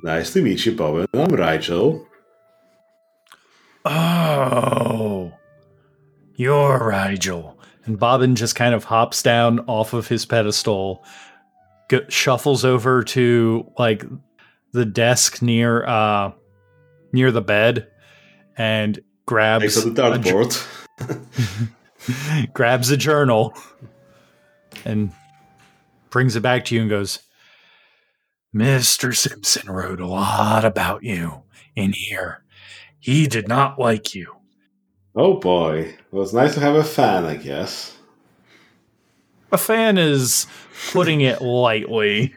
[0.04, 2.08] Nice to meet you, bobbin I'm Rigel.
[3.84, 5.32] Oh,
[6.38, 7.60] you're Rigel.
[7.86, 11.04] And Bobbin just kind of hops down off of his pedestal,
[11.90, 14.04] go- shuffles over to like
[14.74, 16.32] the desk near uh
[17.12, 17.88] near the bed,
[18.58, 20.30] and grabs the a ju-
[21.00, 21.74] dartboard.
[22.54, 23.54] grabs a journal
[24.86, 25.12] and
[26.10, 27.20] brings it back to you and goes,
[28.56, 29.16] Mr.
[29.16, 31.44] Simpson wrote a lot about you
[31.76, 32.44] in here.
[33.00, 34.37] He did not like you.
[35.20, 37.98] Oh boy, well, it's nice to have a fan, I guess.
[39.52, 40.46] A fan is
[40.92, 42.36] putting it lightly.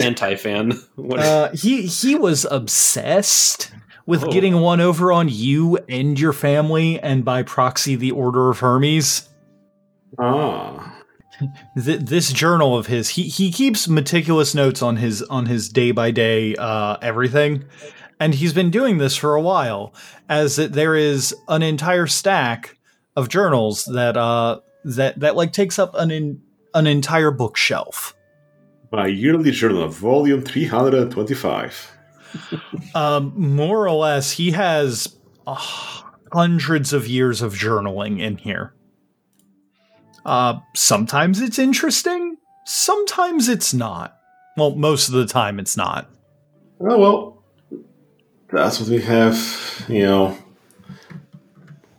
[0.00, 0.72] Anti fan.
[0.98, 3.70] Uh, he he was obsessed
[4.06, 4.32] with Oh.
[4.32, 9.28] getting one over on you and your family, and by proxy, the Order of Hermes.
[10.18, 10.96] Ah.
[11.82, 15.90] Th- this journal of his, he he keeps meticulous notes on his on his day
[15.90, 17.64] by day uh, everything,
[18.24, 19.92] and he's been doing this for a while.
[20.30, 22.78] As that there is an entire stack
[23.16, 26.40] of journals that uh that that like takes up an in,
[26.72, 28.16] an entire bookshelf.
[28.90, 31.90] My yearly journal, volume 325.
[32.96, 35.54] Um, more or less, he has uh,
[36.32, 38.74] hundreds of years of journaling in here.
[40.26, 44.18] Uh, sometimes it's interesting, sometimes it's not.
[44.56, 46.10] Well, most of the time it's not.
[46.80, 47.33] Oh, well.
[48.54, 50.38] That's what we have, you know.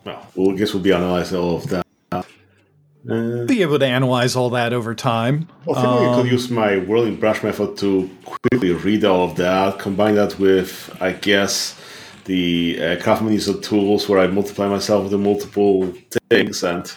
[0.04, 1.86] Well, we'll I guess we'll be analyzing all of that.
[2.12, 5.48] Uh, Be able to analyze all that over time.
[5.64, 9.24] Well, I think I Um, could use my whirling brush method to quickly read all
[9.28, 11.78] of that, combine that with, I guess,
[12.24, 15.92] the uh, Craftsman user tools where I multiply myself with the multiple
[16.30, 16.90] things, and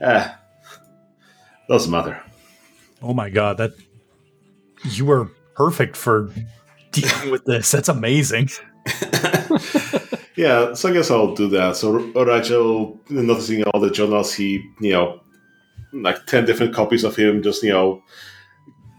[0.00, 0.28] eh,
[1.68, 2.20] doesn't matter.
[3.02, 3.72] Oh my god, that
[4.84, 6.30] you were perfect for
[6.92, 7.70] dealing with this.
[7.70, 8.48] That's amazing.
[10.40, 11.76] Yeah, so I guess I'll do that.
[11.76, 15.20] So Rigel, noticing all the journals, he, you know,
[15.92, 18.02] like 10 different copies of him, just, you know,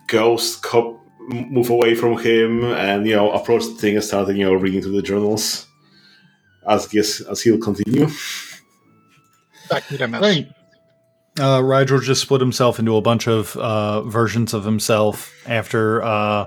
[0.08, 4.46] ghost cop- move away from him and, you know, approach the thing and start, you
[4.46, 5.66] know, reading through the journals.
[6.70, 8.08] As guess as he'll continue.
[9.68, 10.22] Back to MS.
[10.22, 10.48] Right.
[11.40, 16.46] Uh, Rigel just split himself into a bunch of uh, versions of himself after uh,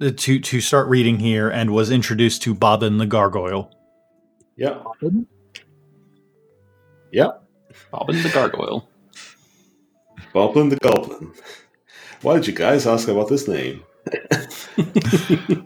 [0.00, 3.70] to to start reading here, and was introduced to Bobbin the Gargoyle.
[4.56, 4.82] Yeah.
[7.12, 7.44] Yep.
[7.90, 8.88] Bobbin the Gargoyle.
[10.32, 11.32] Goblin the Goblin.
[12.22, 13.82] Why did you guys ask about this name?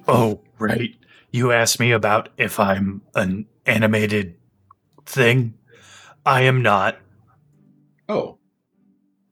[0.09, 0.95] Oh, right.
[1.33, 4.37] You asked me about if I'm an animated
[5.05, 5.55] thing.
[6.25, 6.97] I am not.
[8.09, 8.39] Oh.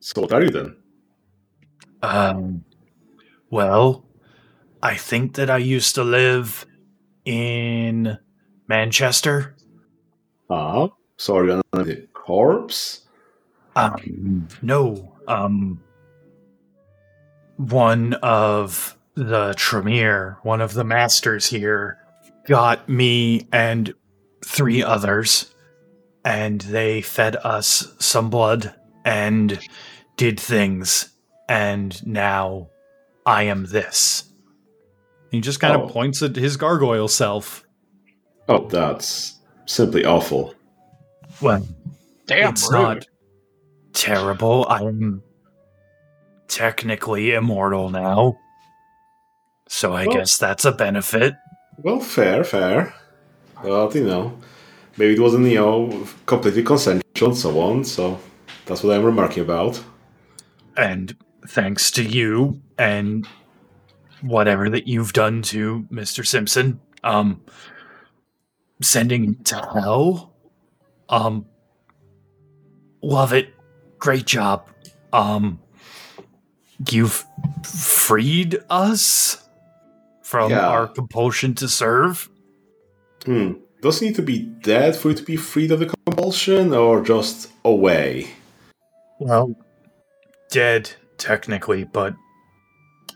[0.00, 0.76] So what are you then?
[2.02, 2.64] Um,
[3.50, 4.04] well,
[4.83, 6.66] I think that I used to live
[7.25, 8.18] in
[8.66, 9.55] Manchester.
[10.51, 13.07] Ah, so are you a corpse?
[13.77, 15.16] Um, no.
[15.29, 15.81] Um,
[17.57, 21.99] one of the Tremere, one of the masters here,
[22.49, 23.95] got me and
[24.45, 25.55] three others,
[26.25, 29.61] and they fed us some blood and
[30.16, 31.12] did things,
[31.49, 32.68] and now
[33.25, 34.32] I am this.
[35.33, 35.85] He just kind Oh.
[35.85, 37.64] of points at his gargoyle self.
[38.49, 40.55] Oh, that's simply awful.
[41.40, 41.66] Well,
[42.27, 42.81] Damn, it's rude.
[42.83, 43.07] not
[43.95, 44.66] terrible.
[44.68, 45.23] I'm
[46.49, 48.38] technically immortal now.
[49.68, 51.35] So I Well- guess that's a benefit.
[51.79, 52.95] Well, fair, fair.
[53.62, 54.37] But, you know,
[54.99, 58.18] maybe it wasn't, you know, completely consensual and so on, so
[58.66, 59.81] that's what I'm remarking about.
[60.77, 61.16] And
[61.49, 63.27] thanks to you and
[64.22, 66.26] whatever that you've done to Mr.
[66.26, 67.40] Simpson, um
[68.80, 70.32] sending to hell.
[71.08, 71.46] Um
[73.02, 73.54] love it.
[73.98, 74.68] Great job.
[75.12, 75.61] Um
[76.90, 77.24] you've
[77.64, 79.48] freed us
[80.22, 80.66] from Yeah.
[80.66, 82.28] our compulsion to serve.
[83.24, 83.52] Hmm.
[83.82, 87.00] Does he need to be dead for you to be freed of the compulsion, or
[87.02, 88.28] just away?
[89.18, 89.54] Well,
[90.50, 92.14] dead technically, but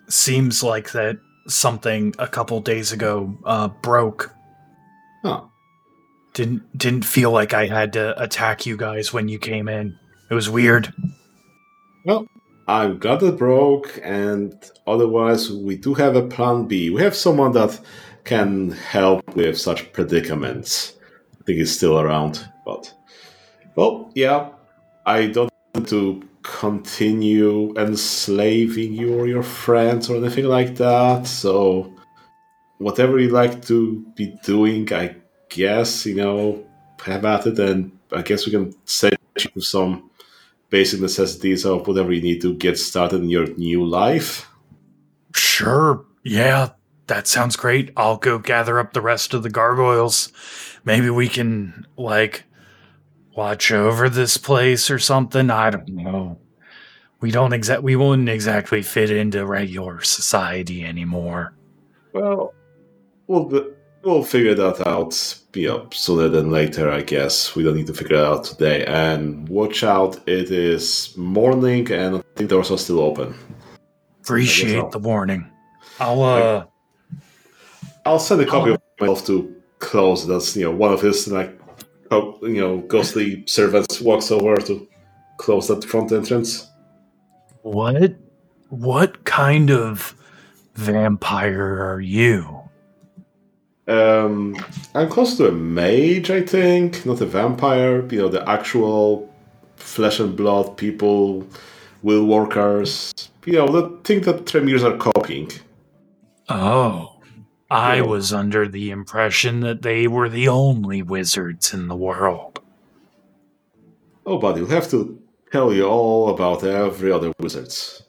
[0.08, 4.32] seems like that something a couple days ago uh, broke.
[5.22, 5.42] Huh.
[6.34, 9.98] Didn't didn't feel like I had to attack you guys when you came in.
[10.30, 10.92] It was weird.
[12.04, 12.26] Well,
[12.68, 14.52] I'm glad it broke, and
[14.86, 16.90] otherwise, we do have a plan B.
[16.90, 17.80] We have someone that
[18.24, 20.94] can help with such predicaments.
[21.40, 22.92] I think he's still around, but.
[23.76, 24.50] Well, yeah,
[25.04, 26.22] I don't want to
[26.60, 31.92] continue enslaving you or your friends or anything like that, so.
[32.78, 35.16] Whatever you like to be doing, I
[35.48, 36.62] guess, you know,
[37.02, 39.18] have at it, and I guess we can set
[39.54, 40.10] you some
[40.68, 44.50] basic necessities of whatever you need to get started in your new life.
[45.34, 46.04] Sure.
[46.22, 46.72] Yeah,
[47.06, 47.92] that sounds great.
[47.96, 50.30] I'll go gather up the rest of the gargoyles.
[50.84, 52.44] Maybe we can like
[53.36, 55.50] watch over this place or something.
[55.50, 56.38] I don't know.
[57.20, 61.54] We don't exact we wouldn't exactly fit into regular society anymore.
[62.12, 62.54] Well,
[63.26, 63.50] well,
[64.02, 67.56] we'll figure that out, you know, sooner than later, I guess.
[67.56, 68.84] We don't need to figure it out today.
[68.84, 73.34] And watch out, it is morning, and I think doors are still open.
[74.22, 75.50] Appreciate the warning.
[75.98, 76.64] I'll uh
[78.04, 80.26] I'll send a copy of myself to close.
[80.26, 81.58] That's you know one of his like,
[82.10, 84.86] oh, you know, ghostly servants walks over to
[85.38, 86.68] close that front entrance.
[87.62, 88.16] what
[88.68, 90.14] what kind of
[90.74, 92.60] vampire are you?
[93.88, 94.56] Um,
[94.94, 98.04] I'm close to a mage, I think, not a vampire.
[98.10, 99.32] You know, the actual
[99.76, 101.46] flesh and blood people,
[102.02, 103.12] will workers.
[103.44, 105.50] You know, the thing that Tremeres are copying.
[106.48, 107.15] Oh,
[107.70, 112.60] I was under the impression that they were the only wizards in the world.
[114.24, 118.02] Oh, buddy, we'll have to tell you all about every other wizards.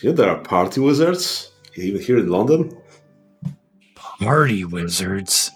[0.00, 2.76] You know, there are party wizards, even here in London.
[3.94, 5.50] Party wizards.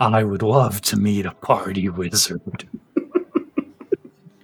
[0.00, 2.68] I would love to meet a party wizard.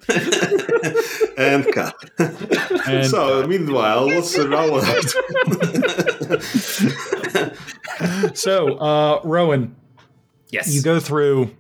[1.39, 1.95] and cut.
[2.19, 6.14] And so, meanwhile, what's the wrong with
[8.35, 9.77] so uh Rowan,
[10.51, 10.75] Yes.
[10.75, 11.55] you go through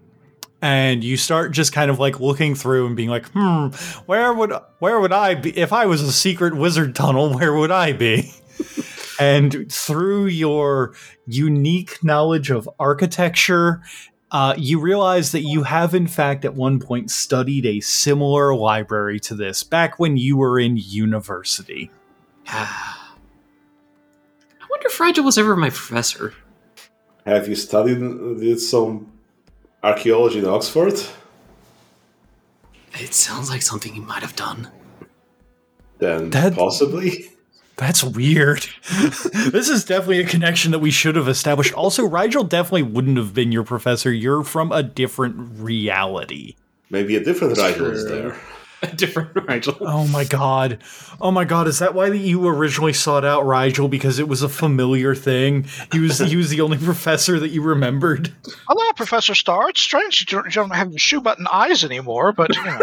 [0.62, 3.68] and you start just kind of like looking through and being like, hmm,
[4.06, 7.34] where would where would I be if I was a secret wizard tunnel?
[7.34, 8.32] Where would I be?
[9.20, 10.94] and through your
[11.26, 13.82] unique knowledge of architecture,
[14.30, 19.20] uh, you realize that you have, in fact, at one point studied a similar library
[19.20, 21.90] to this back when you were in university.
[24.84, 26.34] I wonder if Rigel was ever my professor.
[27.24, 29.12] Have you studied did some um,
[29.82, 30.92] archaeology in Oxford?
[32.92, 34.68] It sounds like something you might have done.
[35.98, 37.30] Then That- possibly.
[37.76, 38.66] That's weird.
[38.92, 41.72] this is definitely a connection that we should have established.
[41.74, 44.12] Also, Rigel definitely wouldn't have been your professor.
[44.12, 46.54] You're from a different reality.
[46.90, 48.36] Maybe a different Rigel is there.
[48.92, 49.76] A different Rigel.
[49.80, 50.78] Oh my god.
[51.20, 54.48] Oh my god, is that why you originally sought out Rigel because it was a
[54.48, 55.66] familiar thing?
[55.90, 58.32] He was he was the only professor that you remembered.
[58.68, 59.70] Hello, Professor Star.
[59.70, 62.78] It's strange you don't, you don't have your shoe button eyes anymore, but you know.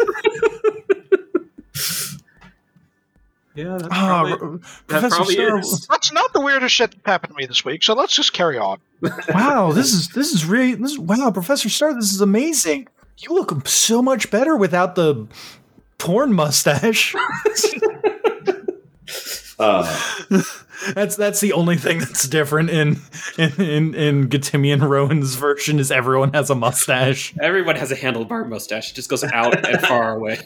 [3.56, 5.58] Yeah, that's Ah, probably, R- that Professor probably Star.
[5.58, 5.86] is.
[5.90, 7.82] that's not the weirdest shit that happened to me this week.
[7.82, 8.78] So let's just carry on.
[9.30, 12.86] Wow, this is this is really this is, wow, Professor Star, this is amazing.
[13.18, 15.26] You look so much better without the
[15.98, 17.14] porn mustache.
[19.58, 19.84] Uh,
[20.94, 22.98] That's that's the only thing that's different in
[23.38, 27.32] in in, in Gatimian Rowan's version is everyone has a mustache.
[27.40, 28.90] Everyone has a handlebar mustache.
[28.90, 30.44] It just goes out and far away.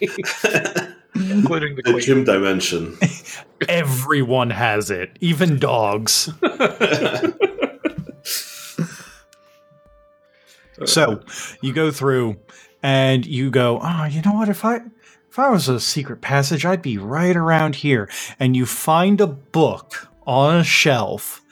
[1.30, 2.02] Including the the queen.
[2.02, 2.98] gym dimension.
[3.68, 6.30] Everyone has it, even dogs.
[10.84, 11.20] so
[11.60, 12.36] you go through
[12.82, 14.48] and you go, oh, you know what?
[14.48, 14.80] If I
[15.28, 18.10] if I was a secret passage, I'd be right around here.
[18.38, 21.42] And you find a book on a shelf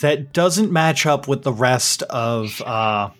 [0.00, 3.10] that doesn't match up with the rest of uh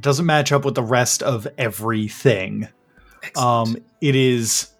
[0.00, 2.68] doesn't match up with the rest of everything.
[3.36, 4.70] Um, it is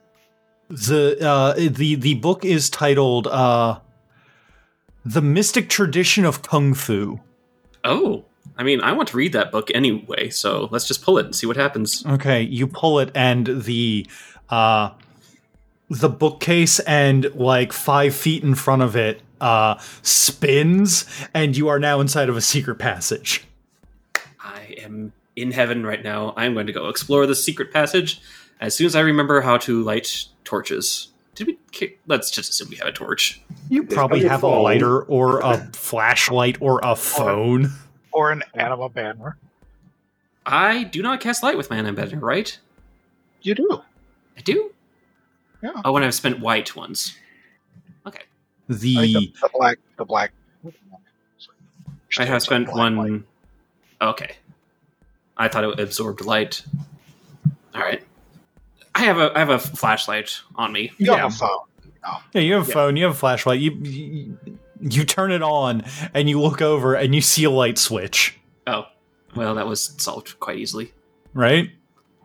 [0.68, 3.80] the uh, the the book is titled uh,
[5.04, 7.20] "The Mystic Tradition of Kung Fu."
[7.84, 8.24] oh,
[8.56, 11.34] I mean, I want to read that book anyway, so let's just pull it and
[11.34, 12.04] see what happens.
[12.04, 14.06] Okay, you pull it, and the
[14.48, 14.90] uh,
[15.88, 21.78] the bookcase and like five feet in front of it uh, spins, and you are
[21.78, 23.44] now inside of a secret passage.
[24.40, 26.34] I am in heaven right now.
[26.36, 28.20] I'm going to go explore the secret passage
[28.60, 31.08] as soon as I remember how to light torches.
[31.34, 31.58] Did we?
[32.06, 33.40] Let's just assume we have a torch.
[33.68, 37.70] You probably your have a lighter or a flashlight or a phone.
[38.12, 39.36] Or an anima banner.
[40.44, 42.58] I do not cast light with my anima banner, right?
[43.42, 43.82] You do.
[44.36, 44.72] I do.
[45.62, 45.72] Yeah.
[45.84, 47.16] Oh, when I've spent white ones.
[48.06, 48.22] Okay,
[48.70, 49.78] I think The the, the black.
[49.96, 50.32] The black.
[52.18, 52.96] I have spent Black one.
[52.96, 53.22] light.
[54.00, 54.36] Okay,
[55.38, 56.62] I thought it absorbed light.
[57.74, 58.02] All right,
[58.94, 60.92] I have a I have a flashlight on me.
[60.98, 61.16] You Yeah.
[61.18, 61.58] have a phone.
[62.32, 62.74] Yeah, you have a Yeah.
[62.74, 63.60] phone, you have a flashlight.
[63.60, 64.36] You, you
[64.80, 65.84] you turn it on
[66.14, 68.86] and you look over and you see a light switch, Oh,
[69.34, 70.92] well, that was solved quite easily.
[71.34, 71.70] right?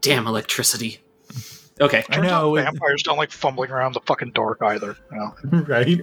[0.02, 1.00] Damn electricity.
[1.82, 2.54] Okay, I Turns know.
[2.54, 4.96] vampires don't like fumbling around the fucking dark either.
[5.12, 5.36] You know?
[5.68, 6.02] right?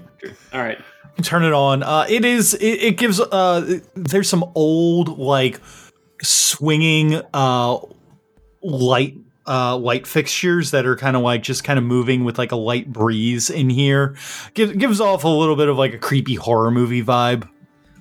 [0.52, 0.78] all right.
[1.22, 1.82] Turn it on.
[1.84, 2.54] Uh, it is.
[2.54, 3.20] It, it gives.
[3.20, 5.60] Uh, there's some old like
[6.22, 7.78] swinging uh
[8.62, 9.16] light
[9.46, 12.56] uh, light fixtures that are kind of like just kind of moving with like a
[12.56, 14.14] light breeze in here.
[14.54, 17.48] Gives gives off a little bit of like a creepy horror movie vibe.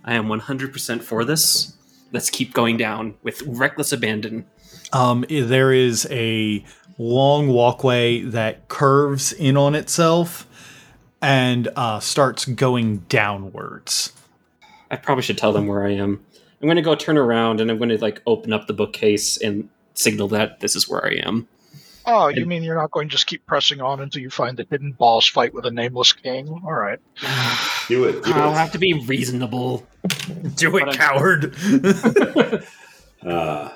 [0.06, 1.76] I am 100% for this.
[2.12, 4.46] Let's keep going down with reckless abandon.
[4.94, 6.64] Um, there is a
[6.98, 10.48] long walkway that curves in on itself
[11.22, 14.14] and uh, starts going downwards.
[14.90, 16.26] I probably should tell them where I am.
[16.62, 19.38] I'm going to go turn around and I'm going to like open up the bookcase
[19.38, 21.48] and signal that this is where I am.
[22.06, 24.66] Oh, you mean you're not going to just keep pressing on until you find the
[24.70, 26.50] hidden boss fight with a nameless king?
[26.50, 27.00] All right.
[27.88, 28.24] Do it.
[28.24, 28.56] Do I'll it.
[28.56, 29.86] have to be reasonable.
[30.56, 31.56] Do it, coward.
[33.22, 33.70] Uh,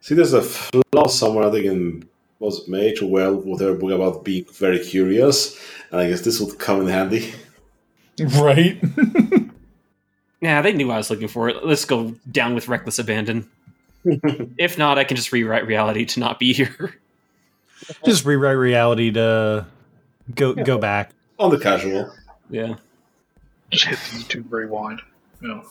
[0.00, 1.48] see, there's a flaw somewhere.
[1.48, 2.08] I think in
[2.38, 5.58] was it Mage or well, whatever book about being very curious,
[5.90, 7.34] and I guess this would come in handy.
[8.36, 8.80] right?
[10.40, 11.64] Yeah, they knew I was looking for it.
[11.64, 13.48] Let's go down with reckless abandon.
[14.04, 16.94] if not, I can just rewrite reality to not be here.
[18.04, 19.66] Just rewrite reality to
[20.34, 21.12] go go back.
[21.38, 22.12] On the casual.
[22.50, 22.74] yeah.
[23.70, 25.00] Just hit the YouTube rewind.
[25.42, 25.62] Yeah.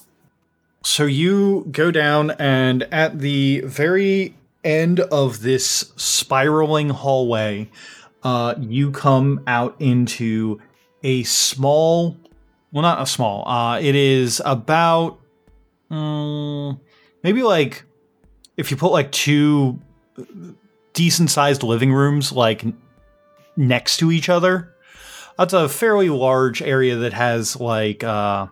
[0.83, 7.69] So you go down, and at the very end of this spiraling hallway,
[8.23, 10.61] uh, you come out into
[11.03, 12.17] a small,
[12.71, 13.47] well, not a small.
[13.47, 15.19] Uh, it is about
[15.89, 16.79] um,
[17.23, 17.83] maybe like
[18.57, 19.79] if you put like two
[20.93, 22.63] decent sized living rooms like
[23.55, 24.73] next to each other.
[25.37, 28.47] That's a fairly large area that has like uh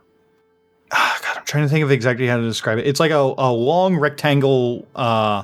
[0.91, 2.87] ah, God, I'm trying to think of exactly how to describe it.
[2.87, 5.43] It's like a, a long rectangle uh,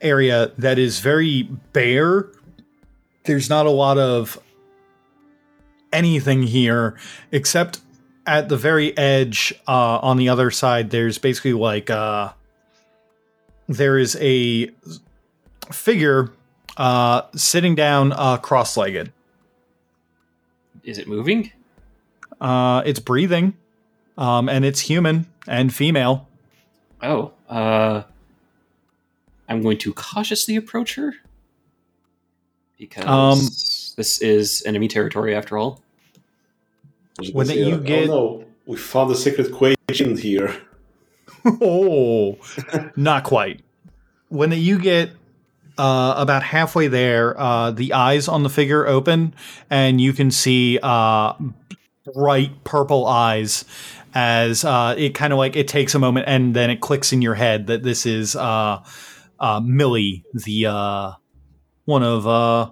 [0.00, 1.42] area that is very
[1.72, 2.28] bare.
[3.24, 4.38] There's not a lot of
[5.92, 6.98] anything here
[7.30, 7.80] except
[8.26, 10.90] at the very edge uh, on the other side.
[10.90, 12.32] There's basically like uh,
[13.68, 14.70] there is a
[15.70, 16.30] figure
[16.76, 19.12] uh, sitting down uh, cross-legged.
[20.82, 21.52] Is it moving?
[22.40, 23.54] Uh, it's breathing,
[24.18, 26.28] um, and it's human and female.
[27.02, 28.02] Oh, uh,
[29.48, 31.14] I'm going to cautiously approach her
[32.78, 33.38] because Um,
[33.96, 35.80] this is enemy territory after all.
[37.32, 37.78] When this you here?
[37.78, 40.56] get- Oh no, we found the secret equation here.
[41.60, 42.38] oh,
[42.96, 43.62] not quite.
[44.28, 45.10] When you get
[45.78, 49.34] uh, about halfway there, uh, the eyes on the figure open,
[49.70, 51.34] and you can see uh,
[52.14, 53.64] bright purple eyes
[54.14, 57.20] as uh, it kind of like it takes a moment, and then it clicks in
[57.22, 58.82] your head that this is uh,
[59.38, 61.12] uh, Millie, the uh,
[61.84, 62.70] one of uh,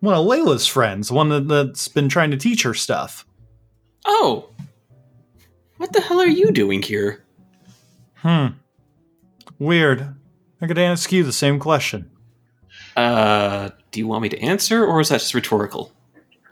[0.00, 3.24] one of Layla's friends, one that's been trying to teach her stuff.
[4.04, 4.50] Oh,
[5.76, 7.24] what the hell are you doing here?
[8.16, 8.46] Hmm.
[9.58, 10.14] Weird.
[10.60, 12.10] I could ask you the same question.
[12.96, 15.92] Uh, do you want me to answer, or is that just rhetorical?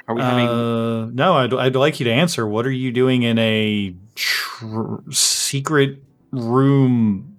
[0.09, 0.47] Are we having?
[0.47, 2.47] Uh, no, I'd, I'd like you to answer.
[2.47, 7.37] What are you doing in a tr- secret room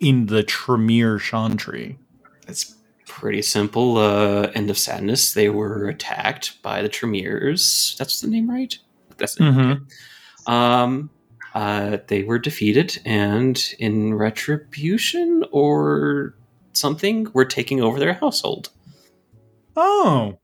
[0.00, 1.98] in the Tremere Chantry?
[2.48, 2.74] It's
[3.06, 3.98] pretty simple.
[3.98, 5.32] Uh, end of sadness.
[5.34, 7.96] They were attacked by the Tremeres.
[7.96, 8.76] That's the name, right?
[9.18, 9.36] That's.
[9.36, 10.52] Mm-hmm.
[10.52, 11.10] Um,
[11.54, 16.34] uh, they were defeated, and in retribution or
[16.72, 18.68] something, we're taking over their household.
[19.74, 20.38] Oh,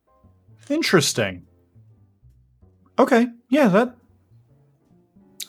[0.71, 1.47] interesting.
[2.99, 3.97] Okay, yeah, that.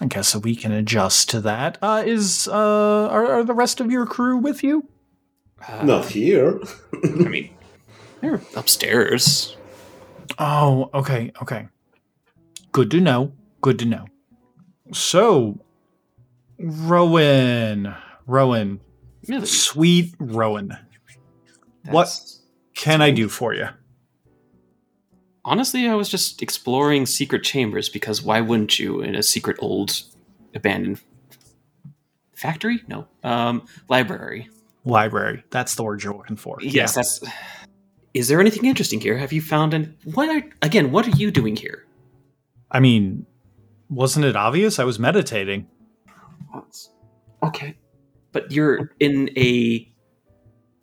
[0.02, 1.78] I guess that we can adjust to that.
[1.82, 4.90] Uh, is uh, are, are the rest of your crew with you?
[5.66, 6.60] Uh, Not here.
[7.04, 7.56] I mean,
[8.20, 9.56] they're upstairs.
[10.38, 11.68] Oh, okay, okay.
[12.74, 13.32] Good to know.
[13.62, 14.06] Good to know.
[14.92, 15.60] So,
[16.60, 17.96] Rowan,
[18.28, 18.82] Rowan,
[19.28, 19.46] Really?
[19.46, 20.76] sweet Rowan,
[21.86, 22.06] What?
[22.06, 22.42] That's-
[22.76, 23.68] can I do for you?
[25.46, 30.02] Honestly, I was just exploring secret chambers because why wouldn't you in a secret old
[30.56, 31.00] abandoned
[32.34, 32.82] factory?
[32.88, 34.50] No, um, library.
[34.86, 35.44] Library.
[35.52, 36.58] That's the word you're looking for.
[36.62, 37.22] Yes, that's.
[38.14, 39.18] Is there anything interesting here?
[39.18, 40.30] Have you found an what?
[40.30, 41.86] Are, again, what are you doing here?
[42.74, 43.26] I mean,
[43.90, 44.80] wasn't it obvious?
[44.80, 45.68] I was meditating.
[47.44, 47.78] Okay,
[48.32, 49.88] but you're in a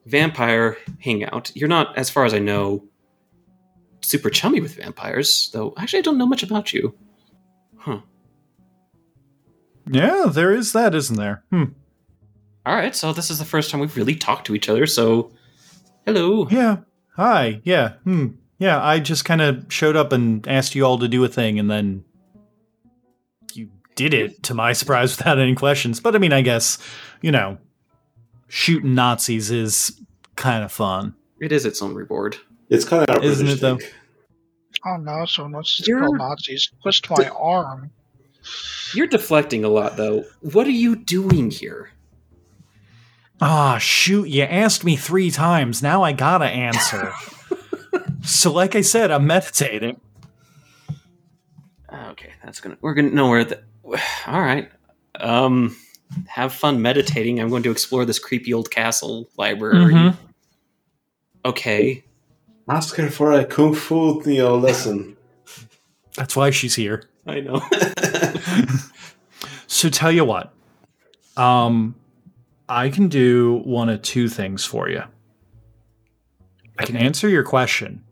[0.06, 1.50] vampire hangout.
[1.54, 2.84] You're not, as far as I know,
[4.02, 5.50] super chummy with vampires.
[5.52, 6.94] Though, actually, I don't know much about you.
[7.78, 8.00] Huh.
[9.90, 11.42] Yeah, there is that, isn't there?
[11.50, 11.64] Hmm.
[12.66, 14.86] All right, so this is the first time we've really talked to each other.
[14.86, 15.32] So,
[16.04, 16.46] hello.
[16.50, 16.78] Yeah.
[17.16, 17.60] Hi.
[17.64, 17.94] Yeah.
[18.04, 18.28] Hmm.
[18.60, 21.58] Yeah, I just kind of showed up and asked you all to do a thing,
[21.58, 22.04] and then
[23.54, 25.98] you did it to my surprise without any questions.
[25.98, 26.78] But I mean, I guess,
[27.22, 27.58] you know,
[28.48, 29.98] shooting Nazis is
[30.36, 31.14] kind of fun.
[31.40, 32.36] It is its own reward.
[32.68, 33.78] It's kind of Isn't it, though?
[34.86, 36.70] Oh no, someone wants to You're- kill Nazis.
[36.82, 37.90] Twist my arm.
[38.94, 40.24] You're deflecting a lot, though.
[40.40, 41.90] What are you doing here?
[43.40, 45.82] Ah, shoot, you asked me three times.
[45.82, 47.12] Now I gotta answer.
[48.22, 50.00] so, like I said, I'm meditating.
[51.92, 52.76] Okay, that's gonna.
[52.80, 53.60] We're gonna know where the.
[54.26, 54.70] All right.
[55.18, 55.76] Um,
[56.26, 57.40] have fun meditating.
[57.40, 59.76] I'm going to explore this creepy old castle library.
[59.76, 60.16] Mhm.
[61.44, 62.04] Okay.
[62.68, 65.16] Ask her for a kung fu you know, lesson.
[66.16, 67.04] That's why she's here.
[67.26, 67.60] I know.
[69.72, 70.52] So, tell you what,
[71.36, 71.94] um,
[72.68, 75.04] I can do one of two things for you.
[76.80, 78.02] I can answer your question.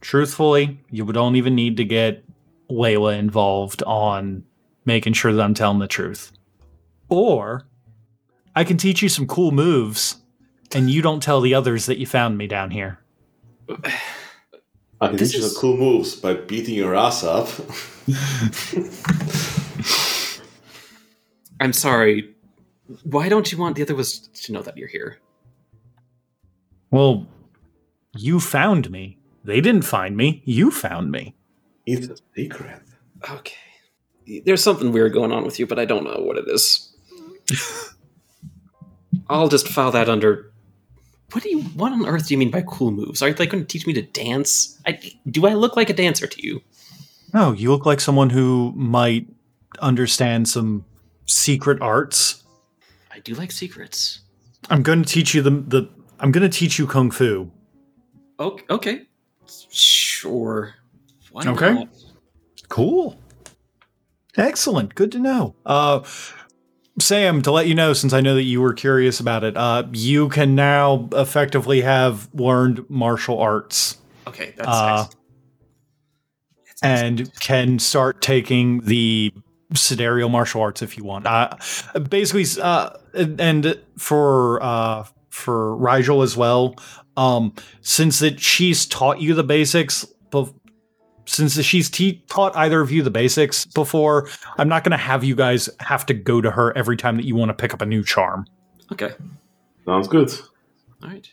[0.00, 2.24] Truthfully, you don't even need to get
[2.70, 4.42] Layla involved on
[4.86, 6.32] making sure that I'm telling the truth.
[7.10, 7.66] Or
[8.54, 10.16] I can teach you some cool moves
[10.74, 12.98] and you don't tell the others that you found me down here.
[15.00, 17.48] I can This teach you is- some cool moves by beating your ass up.
[21.60, 22.34] I'm sorry.
[23.04, 25.18] Why don't you want the other ones to know that you're here?
[26.90, 27.26] Well,
[28.16, 29.18] you found me.
[29.44, 30.42] They didn't find me.
[30.44, 31.34] You found me.
[31.86, 32.82] It's a secret.
[33.30, 33.54] Okay.
[34.44, 36.92] There's something weird going on with you, but I don't know what it is.
[39.28, 40.52] I'll just file that under.
[41.32, 41.62] What do you?
[41.62, 43.22] What on earth do you mean by cool moves?
[43.22, 44.80] Are they going to teach me to dance?
[44.86, 44.98] I,
[45.28, 46.62] do I look like a dancer to you?
[47.34, 49.26] No, you look like someone who might
[49.80, 50.84] understand some
[51.26, 52.44] secret arts.
[53.12, 54.20] I do like secrets.
[54.70, 55.88] I'm going to teach you the the.
[56.18, 57.50] I'm going to teach you kung fu.
[58.38, 58.64] Okay.
[58.70, 59.02] okay.
[59.70, 60.74] Sure.
[61.30, 61.74] Why Okay.
[61.74, 61.88] not?
[62.68, 63.18] Cool.
[64.36, 64.94] Excellent.
[64.94, 65.54] Good to know.
[65.64, 66.02] Uh,
[66.98, 69.84] Sam, to let you know, since I know that you were curious about it, uh,
[69.92, 75.10] you can now effectively have learned martial arts Okay, that's Uh, nice.
[76.82, 79.32] And can start taking the
[79.74, 81.26] sidereal martial arts if you want.
[81.26, 81.50] Uh,
[82.10, 86.74] basically, uh, and for uh, for Rigel as well,
[87.16, 90.54] um, since that she's taught you the basics, bef-
[91.26, 95.24] since she's te- taught either of you the basics before, I'm not going to have
[95.24, 97.82] you guys have to go to her every time that you want to pick up
[97.82, 98.46] a new charm.
[98.92, 99.12] Okay.
[99.84, 100.30] Sounds good.
[101.02, 101.28] All right.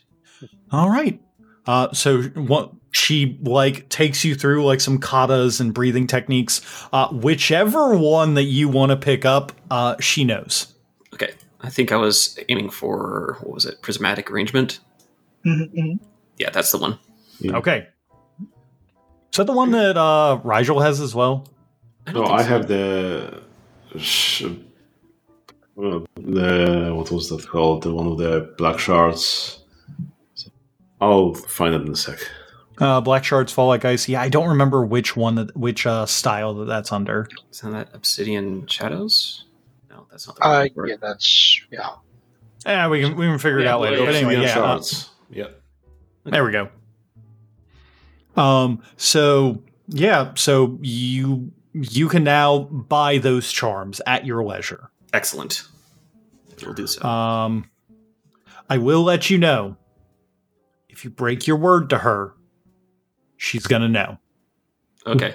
[0.72, 1.20] All right.
[1.66, 6.60] Uh, so what she like takes you through like some katas and breathing techniques.
[6.92, 10.74] Uh, whichever one that you want to pick up, uh, she knows.
[11.12, 11.32] Okay.
[11.60, 13.80] I think I was aiming for what was it?
[13.80, 14.80] Prismatic arrangement.
[15.46, 15.98] Mhm.
[16.38, 16.98] Yeah, that's the one.
[17.40, 17.56] Yeah.
[17.58, 17.88] Okay.
[18.40, 21.46] Is that the one that uh, Rigel has as well?
[22.06, 22.48] I No, think I so.
[22.48, 23.42] have the.
[23.98, 24.44] Sh-
[25.76, 27.82] uh, the what was that called?
[27.82, 29.60] The one of the black shards.
[31.00, 32.18] I'll find it in a sec.
[32.78, 34.08] Uh, Black shards fall like ice.
[34.08, 37.28] Yeah, I don't remember which one that which uh, style that that's under.
[37.52, 39.44] Isn't that Obsidian Shadows?
[39.90, 40.88] No, that's not the Uh, word.
[40.88, 41.90] yeah, that's yeah.
[42.66, 43.98] Yeah, we can we can figure it out later.
[44.04, 44.48] But anyway, Obsidian yeah.
[44.50, 45.10] uh, shards.
[45.34, 45.48] Yeah.
[46.24, 46.68] There we go.
[48.36, 48.82] Um.
[48.96, 50.32] So yeah.
[50.34, 54.90] So you you can now buy those charms at your leisure.
[55.12, 55.62] Excellent.
[56.64, 57.02] We'll do so.
[57.06, 57.68] Um.
[58.70, 59.76] I will let you know
[60.88, 62.34] if you break your word to her,
[63.36, 64.18] she's gonna know.
[65.06, 65.34] okay.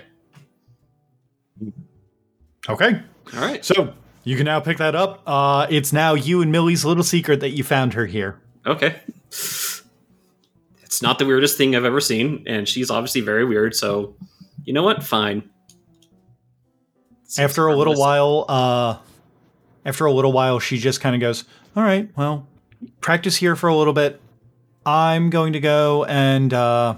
[2.68, 3.02] Okay.
[3.36, 3.64] All right.
[3.64, 3.94] So
[4.24, 5.22] you can now pick that up.
[5.26, 8.40] Uh, it's now you and Millie's little secret that you found her here.
[8.66, 8.96] Okay.
[11.00, 13.74] It's not the weirdest thing I've ever seen, and she's obviously very weird.
[13.74, 14.18] So,
[14.66, 15.02] you know what?
[15.02, 15.50] Fine.
[17.38, 18.98] After a little while, uh,
[19.86, 22.50] after a little while, she just kind of goes, "All right, well,
[23.00, 24.20] practice here for a little bit.
[24.86, 26.98] I'm going to go and uh,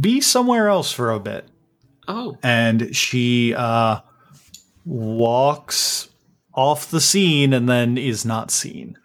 [0.00, 1.46] be somewhere else for a bit."
[2.08, 4.00] Oh, And she uh,
[4.86, 6.08] walks
[6.54, 8.97] off the scene and then is not seen.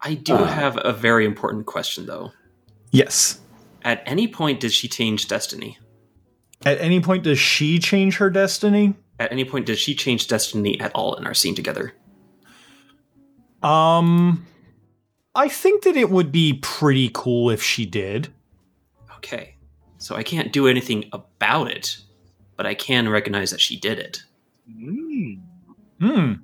[0.00, 0.44] I do Ah.
[0.46, 2.32] have a very important question, though.
[2.90, 3.40] Yes.
[3.82, 5.78] At any point, did she change destiny?
[6.64, 8.94] At any point, does she change her destiny?
[9.20, 11.94] At any point, does she change destiny at all in our scene together?
[13.62, 14.46] Um,
[15.34, 18.28] I think that it would be pretty cool if she did.
[19.16, 19.56] Okay.
[19.98, 21.98] So I can't do anything about it,
[22.56, 24.22] but I can recognize that she did it.
[26.00, 26.40] Mm.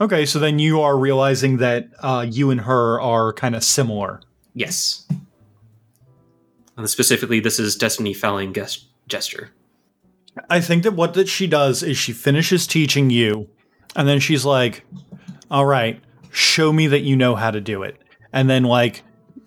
[0.00, 4.20] Okay, so then you are realizing that uh, you and her are kind of similar.
[4.54, 5.06] Yes.
[6.76, 9.50] And specifically, this is destiny fouling ges- gesture.
[10.48, 13.48] I think that what that she does is she finishes teaching you,
[13.94, 14.86] and then she's like,
[15.50, 18.00] "All right, show me that you know how to do it."
[18.32, 19.02] and then like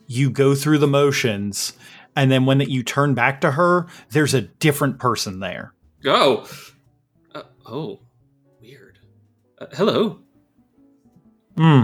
[0.08, 1.74] you go through the motions,
[2.16, 5.74] and then when you turn back to her, there's a different person there.
[6.06, 6.48] Oh.
[7.34, 8.00] Uh, oh.
[8.62, 9.00] Weird.
[9.58, 10.20] Uh, hello.
[11.58, 11.84] Hmm.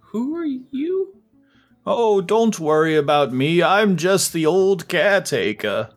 [0.00, 1.14] Who are you?
[1.84, 3.62] Oh, don't worry about me.
[3.62, 5.90] I'm just the old caretaker.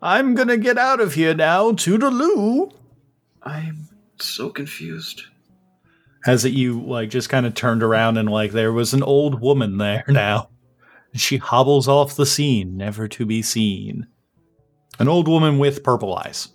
[0.00, 1.72] I'm gonna get out of here now.
[1.72, 2.72] Toodaloo.
[3.42, 3.88] I'm
[4.18, 5.22] so confused.
[6.26, 9.40] As it you like just kind of turned around and like there was an old
[9.40, 10.48] woman there now.
[11.12, 14.06] And she hobbles off the scene, never to be seen.
[14.98, 16.48] An old woman with purple eyes.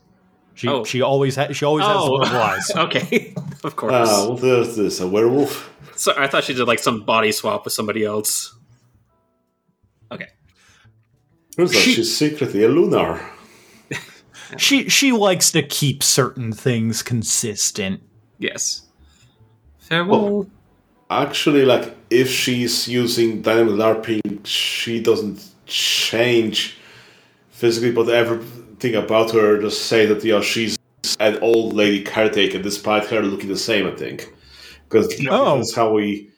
[0.53, 0.83] She Oh.
[0.83, 2.71] she always ha- she always has the purple eyes.
[2.75, 3.33] okay.
[3.63, 3.93] of course.
[4.09, 4.99] Ah, what is this?
[4.99, 5.69] A werewolf?
[5.95, 8.53] So I thought she did like some body swap with somebody else.
[10.11, 10.27] Okay.
[11.57, 13.19] Looks like She- she's secretly a lunar.
[14.57, 18.01] She she likes to keep certain things consistent.
[18.37, 18.81] Yes.
[19.79, 20.47] Farewell.
[21.09, 26.75] Actually, like if she's using dynamic LARPing, she doesn't change
[27.49, 28.07] physically, but
[28.83, 30.77] everything about her just say that you know she's
[31.19, 33.87] an old lady caretaker, despite her looking the same.
[33.87, 34.33] I think
[34.89, 35.57] because Oh.
[35.57, 36.29] that's how we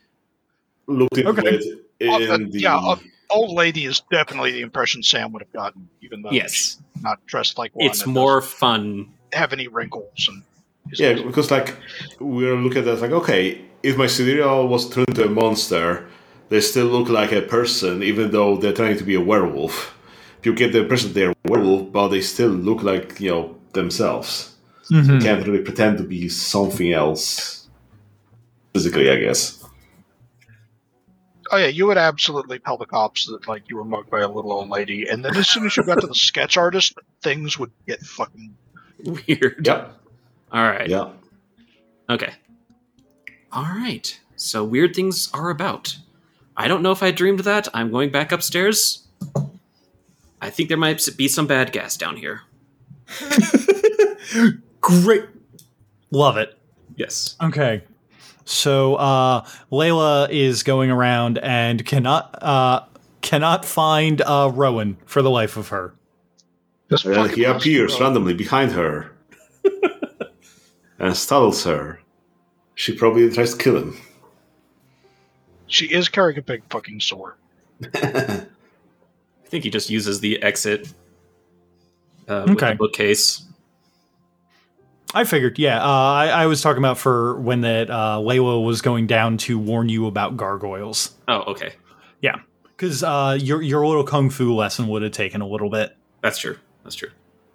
[0.87, 1.59] looked into Okay.
[1.99, 2.59] it in the.
[2.59, 2.95] yeah,
[3.29, 6.51] Old lady is definitely the impression Sam would have gotten, even though yes.
[6.53, 7.87] she's not dressed like one.
[7.87, 8.81] It's more fun.
[8.81, 10.43] doesn't have any wrinkles and.
[10.91, 11.75] is- Yeah, because like
[12.19, 16.05] we're looking at that like okay, if my scenario was turned into a monster,
[16.49, 19.75] they still look like a person, even though they're trying to be a werewolf.
[20.43, 24.55] You get the impression they're a werewolf, but they still look like you know themselves.
[24.91, 25.21] Mhm.
[25.21, 27.67] Can't really pretend to be something else
[28.73, 29.63] physically, I guess.
[31.51, 34.27] Oh yeah, you would absolutely tell the cops that like you were mugged by a
[34.27, 37.59] little old lady, and then as soon as you got to the sketch artist, things
[37.59, 38.55] would get fucking.
[39.05, 39.65] Weird.
[39.65, 39.99] Yep.
[40.51, 40.89] All right.
[40.89, 41.09] Yeah.
[42.09, 42.33] Okay.
[43.51, 44.19] All right.
[44.35, 45.97] So weird things are about.
[46.57, 47.67] I don't know if I dreamed that.
[47.73, 49.02] I'm going back upstairs.
[50.43, 52.41] I think there might be some bad gas down here.
[54.81, 55.23] Great.
[56.11, 56.59] Love it.
[56.97, 57.37] Yes.
[57.41, 57.81] Okay.
[58.43, 62.81] So uh Layla is going around and cannot uh
[63.21, 65.95] cannot find uh Rowan for the life of her.
[66.89, 69.15] Just And he appears randomly behind her
[70.99, 72.01] and startles her.
[72.75, 73.97] She probably tries to kill him.
[75.67, 77.35] She is carrying a big fucking sword.
[79.53, 80.91] I think he just uses the exit
[82.27, 82.71] uh, with Okay.
[82.71, 83.43] the bookcase.
[85.13, 85.79] I figured, yeah.
[85.79, 89.59] Uh, I, I was talking about for when that uh, Layla was going down to
[89.59, 91.11] warn you about gargoyles.
[91.27, 91.73] Oh, okay.
[92.19, 95.95] Yeah, because uh, your your little kung fu lesson would have taken a little bit.
[96.23, 96.57] That's true.
[96.83, 97.09] That's true.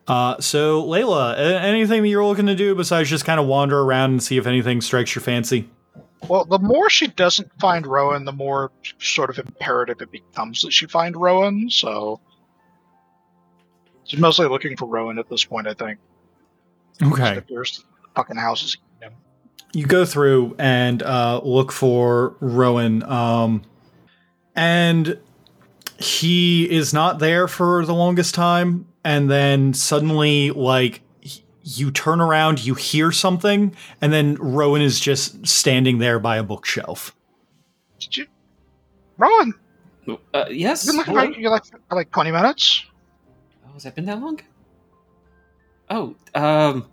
[0.07, 4.11] Uh, so Layla, anything that you're looking to do besides just kind of wander around
[4.13, 5.69] and see if anything strikes your fancy?
[6.29, 8.71] Well, the more she doesn't find Rowan, the more
[9.01, 11.71] sort of imperative it becomes that she find Rowan.
[11.71, 12.21] So
[14.05, 15.67] she's mostly looking for Rowan at this point.
[15.67, 15.99] I think.
[17.03, 17.43] Okay.
[17.49, 18.77] There's fucking houses.
[19.01, 19.13] him.
[19.73, 23.63] you go through and uh, look for Rowan, um,
[24.55, 25.19] and
[25.99, 28.87] he is not there for the longest time.
[29.05, 31.01] And then suddenly, like,
[31.77, 36.43] you turn around, you hear something, and then Rowan is just standing there by a
[36.43, 37.15] bookshelf.
[37.99, 38.27] Did you,
[39.19, 39.53] Rowan?
[40.33, 40.85] Uh, yes.
[40.87, 41.33] You've been looking hello?
[41.35, 42.85] for you like for like twenty minutes.
[43.69, 44.41] Oh, has that been that long?
[45.91, 46.87] Oh, um,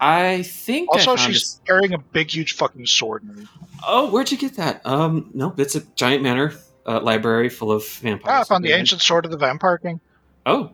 [0.00, 0.88] I think.
[0.92, 3.22] I Also, found she's a- carrying a big, huge fucking sword.
[3.24, 3.48] And,
[3.86, 4.84] Oh, where'd you get that?
[4.86, 6.52] Um, no, it's a giant manor
[6.86, 8.32] uh, library full of vampires.
[8.32, 10.00] ah, I found the ancient sword of the Vampire King.
[10.46, 10.70] Oh,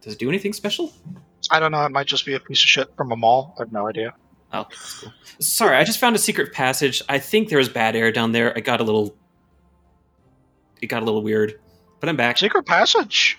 [0.00, 0.92] does it do anything special?
[1.50, 1.84] I don't know.
[1.84, 3.54] It might just be a piece of shit from a mall.
[3.58, 4.14] I have no idea.
[4.52, 5.12] Oh, that's cool.
[5.38, 7.02] Sorry, I just found a secret passage.
[7.08, 8.56] I think there was bad air down there.
[8.56, 9.16] I got a little.
[10.80, 11.58] It got a little weird,
[12.00, 12.38] but I'm back.
[12.38, 13.38] Secret passage.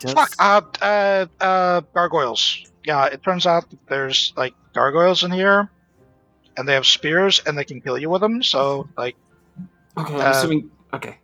[0.00, 0.30] Does- Fuck.
[0.38, 2.64] Uh, uh, uh, gargoyles.
[2.84, 5.70] Yeah, it turns out that there's like gargoyles in here,
[6.56, 8.42] and they have spears, and they can kill you with them.
[8.42, 9.16] So, like,
[9.98, 10.70] Okay, I'm uh, assuming.
[10.92, 11.18] Okay.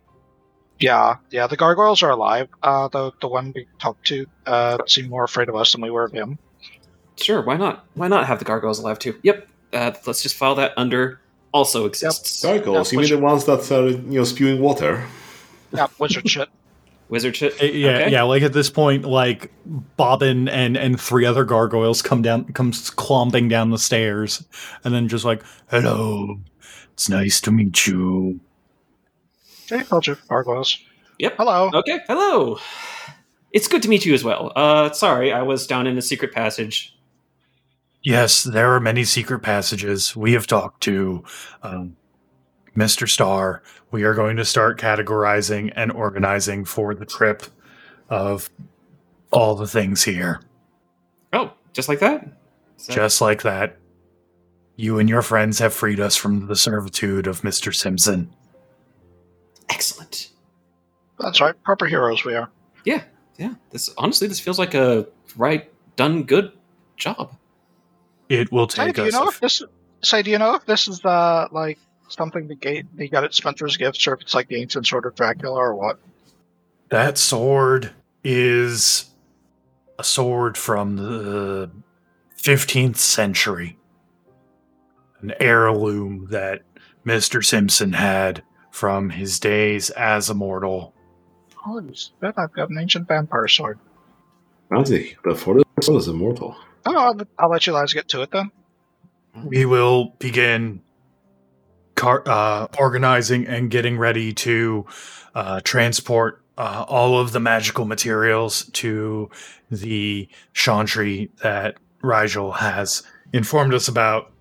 [0.79, 2.47] Yeah, yeah, the gargoyles are alive.
[2.61, 5.89] Uh, the the one we talked to uh seemed more afraid of us than we
[5.91, 6.37] were of him.
[7.17, 7.85] Sure, why not?
[7.93, 9.17] Why not have the gargoyles alive too?
[9.23, 9.47] Yep.
[9.71, 11.19] Uh, let's just file that under
[11.53, 12.43] also exists.
[12.43, 15.05] Gargoyles, Yeah, you mean the ones that are you know spewing water?
[15.71, 16.49] Yeah, wizard shit.
[17.09, 17.61] Wizard shit.
[17.61, 18.11] Uh, Yeah, Okay.
[18.11, 18.23] yeah.
[18.23, 19.51] Like at this point, like
[19.97, 24.43] Bobbin and and three other gargoyles come down, comes clomping down the stairs,
[24.83, 26.39] and then just like, Hello.
[26.93, 28.39] It's nice to meet you.
[29.71, 30.77] Okay, told you, gargoyles.
[31.19, 31.35] Yep.
[31.37, 31.69] Hello.
[31.73, 31.99] Okay.
[32.07, 32.59] Hello.
[33.51, 34.51] It's good to meet you as well.
[34.55, 36.97] Uh, sorry, I was down in a secret passage.
[38.03, 40.15] Yes, there are many secret passages.
[40.15, 41.23] We have talked to
[41.61, 41.95] um,
[42.75, 43.07] Mr.
[43.07, 43.63] Star.
[43.91, 47.43] we are going to start categorizing and organizing for the trip
[48.09, 48.49] of
[49.31, 50.41] all the things here.
[51.31, 52.27] Oh, just like that?
[52.79, 53.77] Is that- Just like that.
[54.75, 57.73] You and your friends have freed us from the servitude of Mr.
[57.73, 58.33] Simpson.
[59.73, 60.29] Excellent.
[61.19, 61.55] That's right.
[61.63, 62.49] Proper heroes we are.
[62.85, 63.03] Yeah,
[63.37, 63.55] yeah.
[63.71, 66.51] This honestly, this feels like a right done good
[66.97, 67.35] job.
[68.29, 69.13] It will Say, take do you us.
[69.13, 69.61] know if this?
[70.01, 73.33] Say, do you know if this is uh like something the gate they got at
[73.33, 75.99] Spencer's Gifts, or if it's like the ancient sword of Dracula, or what?
[76.89, 77.91] That sword
[78.23, 79.05] is
[79.97, 81.71] a sword from the
[82.41, 83.77] 15th century.
[85.21, 86.61] An heirloom that
[87.05, 87.43] Mr.
[87.43, 88.43] Simpson had
[88.73, 90.95] from his days as a mortal.
[91.65, 93.77] Oh, it's- bet I've got an ancient vampire sword.
[94.71, 96.55] Bounty, the Fortis is immortal.
[96.87, 98.49] Oh, I'll, I'll let you guys get to it then.
[99.45, 100.81] We will begin
[101.95, 104.87] car- uh, organizing and getting ready to
[105.35, 109.29] uh, transport uh, all of the magical materials to
[109.69, 113.03] the chantry that Rigel has
[113.33, 114.31] informed us about.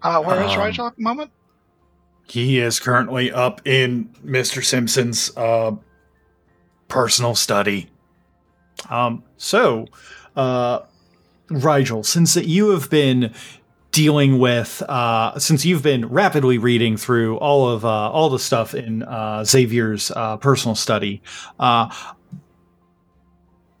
[0.00, 1.32] Uh, where is Um, Rigel at the moment?
[2.28, 4.64] He is currently up in Mr.
[4.64, 5.72] Simpson's uh,
[6.88, 7.90] personal study.
[8.90, 9.86] Um, so,
[10.36, 10.80] uh,
[11.48, 13.34] Rigel, since that you have been
[13.90, 18.72] dealing with, uh, since you've been rapidly reading through all of uh, all the stuff
[18.72, 21.20] in uh, Xavier's uh, personal study,
[21.58, 21.92] uh,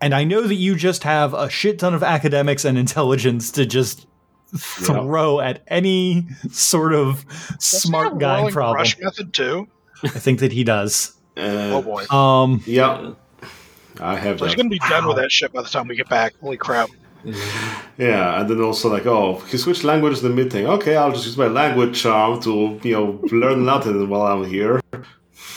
[0.00, 3.64] and I know that you just have a shit ton of academics and intelligence to
[3.64, 4.07] just
[4.56, 7.24] throw at any sort of
[7.58, 8.76] Does smart guy rolling problem.
[8.76, 9.68] Brush method too.
[10.04, 11.14] I think that he does.
[11.36, 12.04] Uh, Oh boy.
[12.10, 13.12] Um, Yeah,
[14.00, 16.08] I have So he's gonna be done with that shit by the time we get
[16.08, 16.34] back.
[16.40, 16.90] Holy crap!
[17.96, 20.66] Yeah, and then also like, oh, he switched languages in the thing.
[20.66, 24.80] Okay, I'll just use my language charm to, you know, learn Latin while I'm here.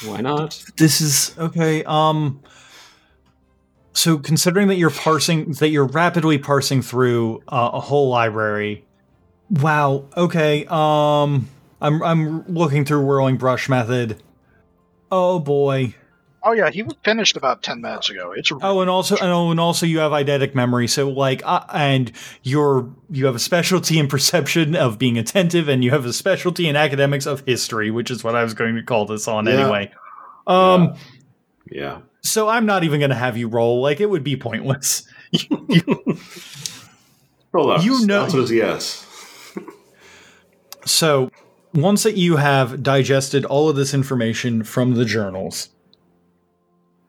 [0.05, 0.63] Why not?
[0.77, 1.83] this is okay.
[1.83, 2.41] Um,
[3.93, 8.85] so considering that you're parsing, that you're rapidly parsing through uh, a whole library.
[9.49, 10.05] Wow.
[10.15, 10.65] Okay.
[10.69, 11.49] Um,
[11.81, 14.21] I'm I'm looking through whirling brush method.
[15.11, 15.95] Oh boy.
[16.43, 18.33] Oh yeah, he was finished about ten minutes ago.
[18.35, 20.87] It's Oh, and also, oh, and also, you have eidetic memory.
[20.87, 22.11] So, like, uh, and
[22.41, 26.67] you're you have a specialty in perception of being attentive, and you have a specialty
[26.67, 29.53] in academics of history, which is what I was going to call this on Yeah.
[29.53, 29.91] anyway.
[30.47, 30.95] Um,
[31.69, 31.99] Yeah.
[32.23, 33.81] So I'm not even going to have you roll.
[33.81, 35.03] Like, it would be pointless.
[35.31, 36.17] You- you-
[37.53, 39.05] Roll You know- Answer yes.
[40.85, 41.29] so,
[41.73, 45.69] once that you have digested all of this information from the journals,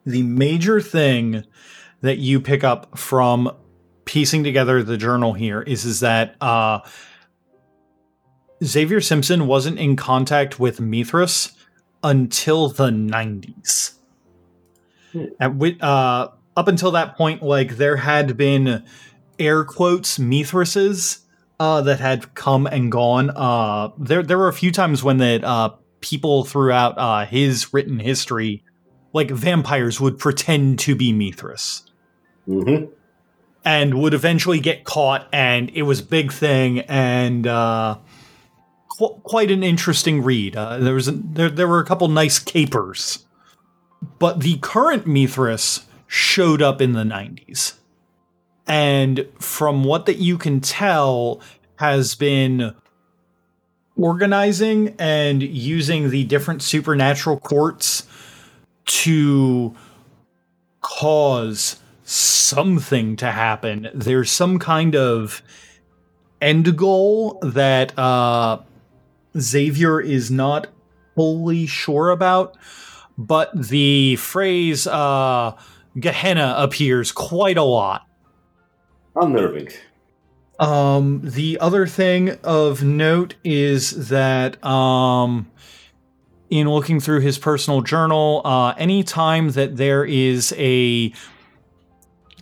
[0.04, 1.44] the major thing
[2.00, 3.50] that you pick up from
[4.04, 6.80] piecing together the journal here is is that uh,
[8.62, 11.52] Xavier Simpson wasn't in contact with Mithras
[12.02, 13.94] until the 90s.
[15.40, 15.52] At
[15.82, 18.84] uh, up until that point, like there had been
[19.38, 21.20] air quotes Mithrases
[21.60, 23.30] uh, that had come and gone.
[23.30, 27.98] Uh, there there were a few times when that uh, people throughout uh, his written
[27.98, 28.62] history,
[29.12, 31.82] like vampires, would pretend to be Mithras
[32.48, 32.86] Mm-hmm.
[33.64, 37.46] and would eventually get caught, and it was a big thing and.
[37.46, 37.98] Uh,
[38.98, 40.56] qu- Quite an interesting read.
[40.56, 43.24] Uh, there was a, there there were a couple nice capers,
[44.18, 47.74] but the current Mithras showed up in the '90s,
[48.66, 51.40] and from what that you can tell,
[51.76, 52.74] has been
[53.96, 58.06] organizing and using the different supernatural courts
[58.84, 59.74] to
[60.80, 63.88] cause something to happen.
[63.94, 65.42] There's some kind of
[66.40, 68.58] end goal that uh,
[69.38, 70.66] Xavier is not
[71.14, 72.56] fully sure about,
[73.18, 75.56] but the phrase uh,
[75.98, 78.06] Gehenna appears quite a lot.
[79.14, 79.68] Unnerving.
[80.58, 85.50] Um, the other thing of note is that um,
[86.50, 91.12] in looking through his personal journal, uh, anytime that there is a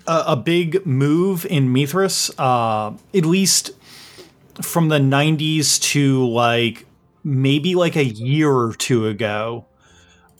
[0.07, 3.71] a, a big move in Mithras, uh, at least
[4.61, 6.87] from the 90s to like
[7.23, 9.67] maybe like a year or two ago,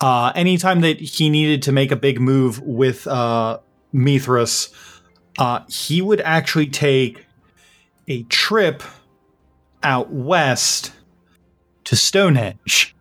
[0.01, 3.59] uh, anytime that he needed to make a big move with uh,
[3.93, 4.71] Mithras,
[5.39, 7.27] uh, he would actually take
[8.09, 8.83] a trip
[9.83, 10.93] out west
[11.85, 12.95] to Stonehenge.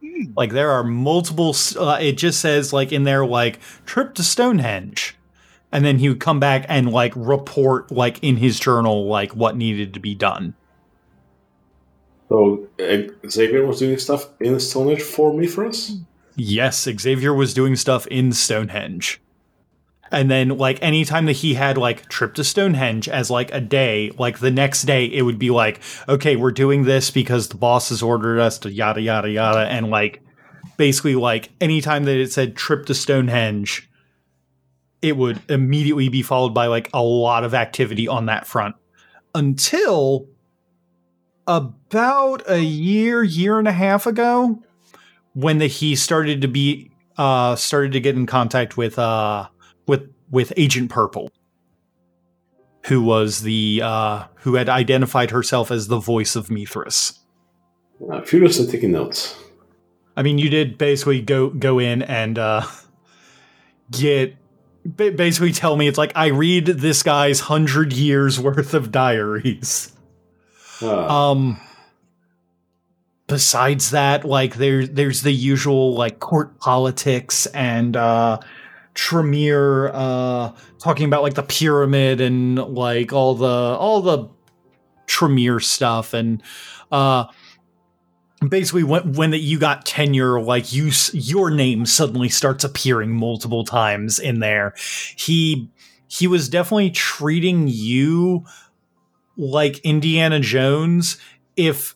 [0.00, 0.32] Hmm.
[0.36, 1.54] Like there are multiple.
[1.78, 5.16] Uh, it just says like in there like trip to Stonehenge,
[5.70, 9.56] and then he would come back and like report like in his journal like what
[9.56, 10.54] needed to be done.
[12.30, 15.92] So uh, Xavier was doing stuff in Stonehenge for me for us.
[16.36, 19.20] Yes, Xavier was doing stuff in Stonehenge.
[20.10, 24.10] And then, like, anytime that he had, like, trip to Stonehenge as, like, a day,
[24.18, 27.88] like, the next day, it would be like, okay, we're doing this because the boss
[27.88, 29.60] has ordered us to yada, yada, yada.
[29.60, 30.22] And, like,
[30.76, 33.88] basically, like, anytime that it said trip to Stonehenge,
[35.00, 38.76] it would immediately be followed by, like, a lot of activity on that front.
[39.34, 40.28] Until
[41.46, 44.62] about a year, year and a half ago,
[45.34, 49.46] when the, he started to be uh started to get in contact with uh
[49.86, 51.30] with with Agent Purple,
[52.86, 57.18] who was the uh who had identified herself as the voice of Mithras.
[58.10, 59.36] Uh, and taking notes.
[60.16, 62.66] I mean, you did basically go go in and uh
[63.90, 64.36] get
[64.96, 69.92] basically tell me it's like I read this guy's hundred years worth of diaries.
[70.82, 71.60] Ah, Um
[73.26, 78.38] besides that, like there there's the usual like court politics and uh
[78.94, 84.28] Tremere uh talking about like the pyramid and like all the all the
[85.06, 86.42] Tremere stuff and
[86.90, 87.24] uh
[88.48, 93.64] basically when when that you got tenure like you your name suddenly starts appearing multiple
[93.64, 94.74] times in there.
[95.16, 95.70] He
[96.08, 98.44] he was definitely treating you
[99.36, 101.18] like Indiana Jones
[101.56, 101.94] if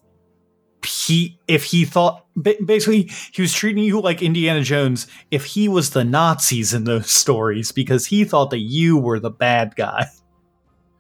[0.87, 5.91] he if he thought basically he was treating you like Indiana Jones if he was
[5.91, 10.07] the Nazis in those stories because he thought that you were the bad guy.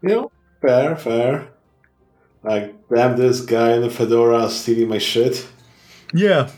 [0.02, 1.48] you know, fair, fair.
[2.42, 5.46] Like, damn this guy in the fedora stealing my shit.
[6.14, 6.50] Yeah.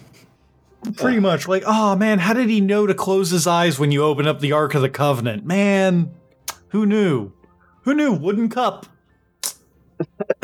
[0.97, 4.05] Pretty much like, oh man, how did he know to close his eyes when you
[4.05, 5.45] open up the Ark of the Covenant?
[5.45, 6.15] Man,
[6.69, 7.33] who knew?
[7.83, 8.13] Who knew?
[8.13, 8.87] Wooden cup.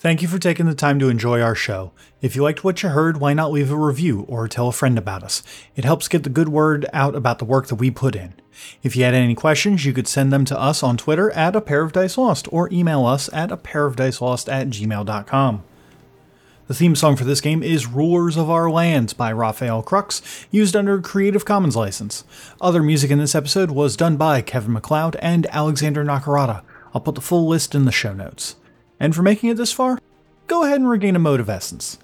[0.00, 1.90] Thank you for taking the time to enjoy our show.
[2.22, 4.96] If you liked what you heard, why not leave a review or tell a friend
[4.96, 5.42] about us?
[5.74, 8.34] It helps get the good word out about the work that we put in.
[8.84, 11.60] If you had any questions, you could send them to us on Twitter at a
[11.60, 15.64] pair of dice lost or email us at a pair of dice lost at gmail.com.
[16.68, 20.76] The theme song for this game is Rulers of Our Lands by Rafael Krux, used
[20.76, 22.22] under a Creative Commons license.
[22.60, 26.62] Other music in this episode was done by Kevin MacLeod and Alexander Nakarada.
[26.94, 28.54] I'll put the full list in the show notes.
[29.00, 29.98] And for making it this far,
[30.46, 31.98] go ahead and regain a mote of essence.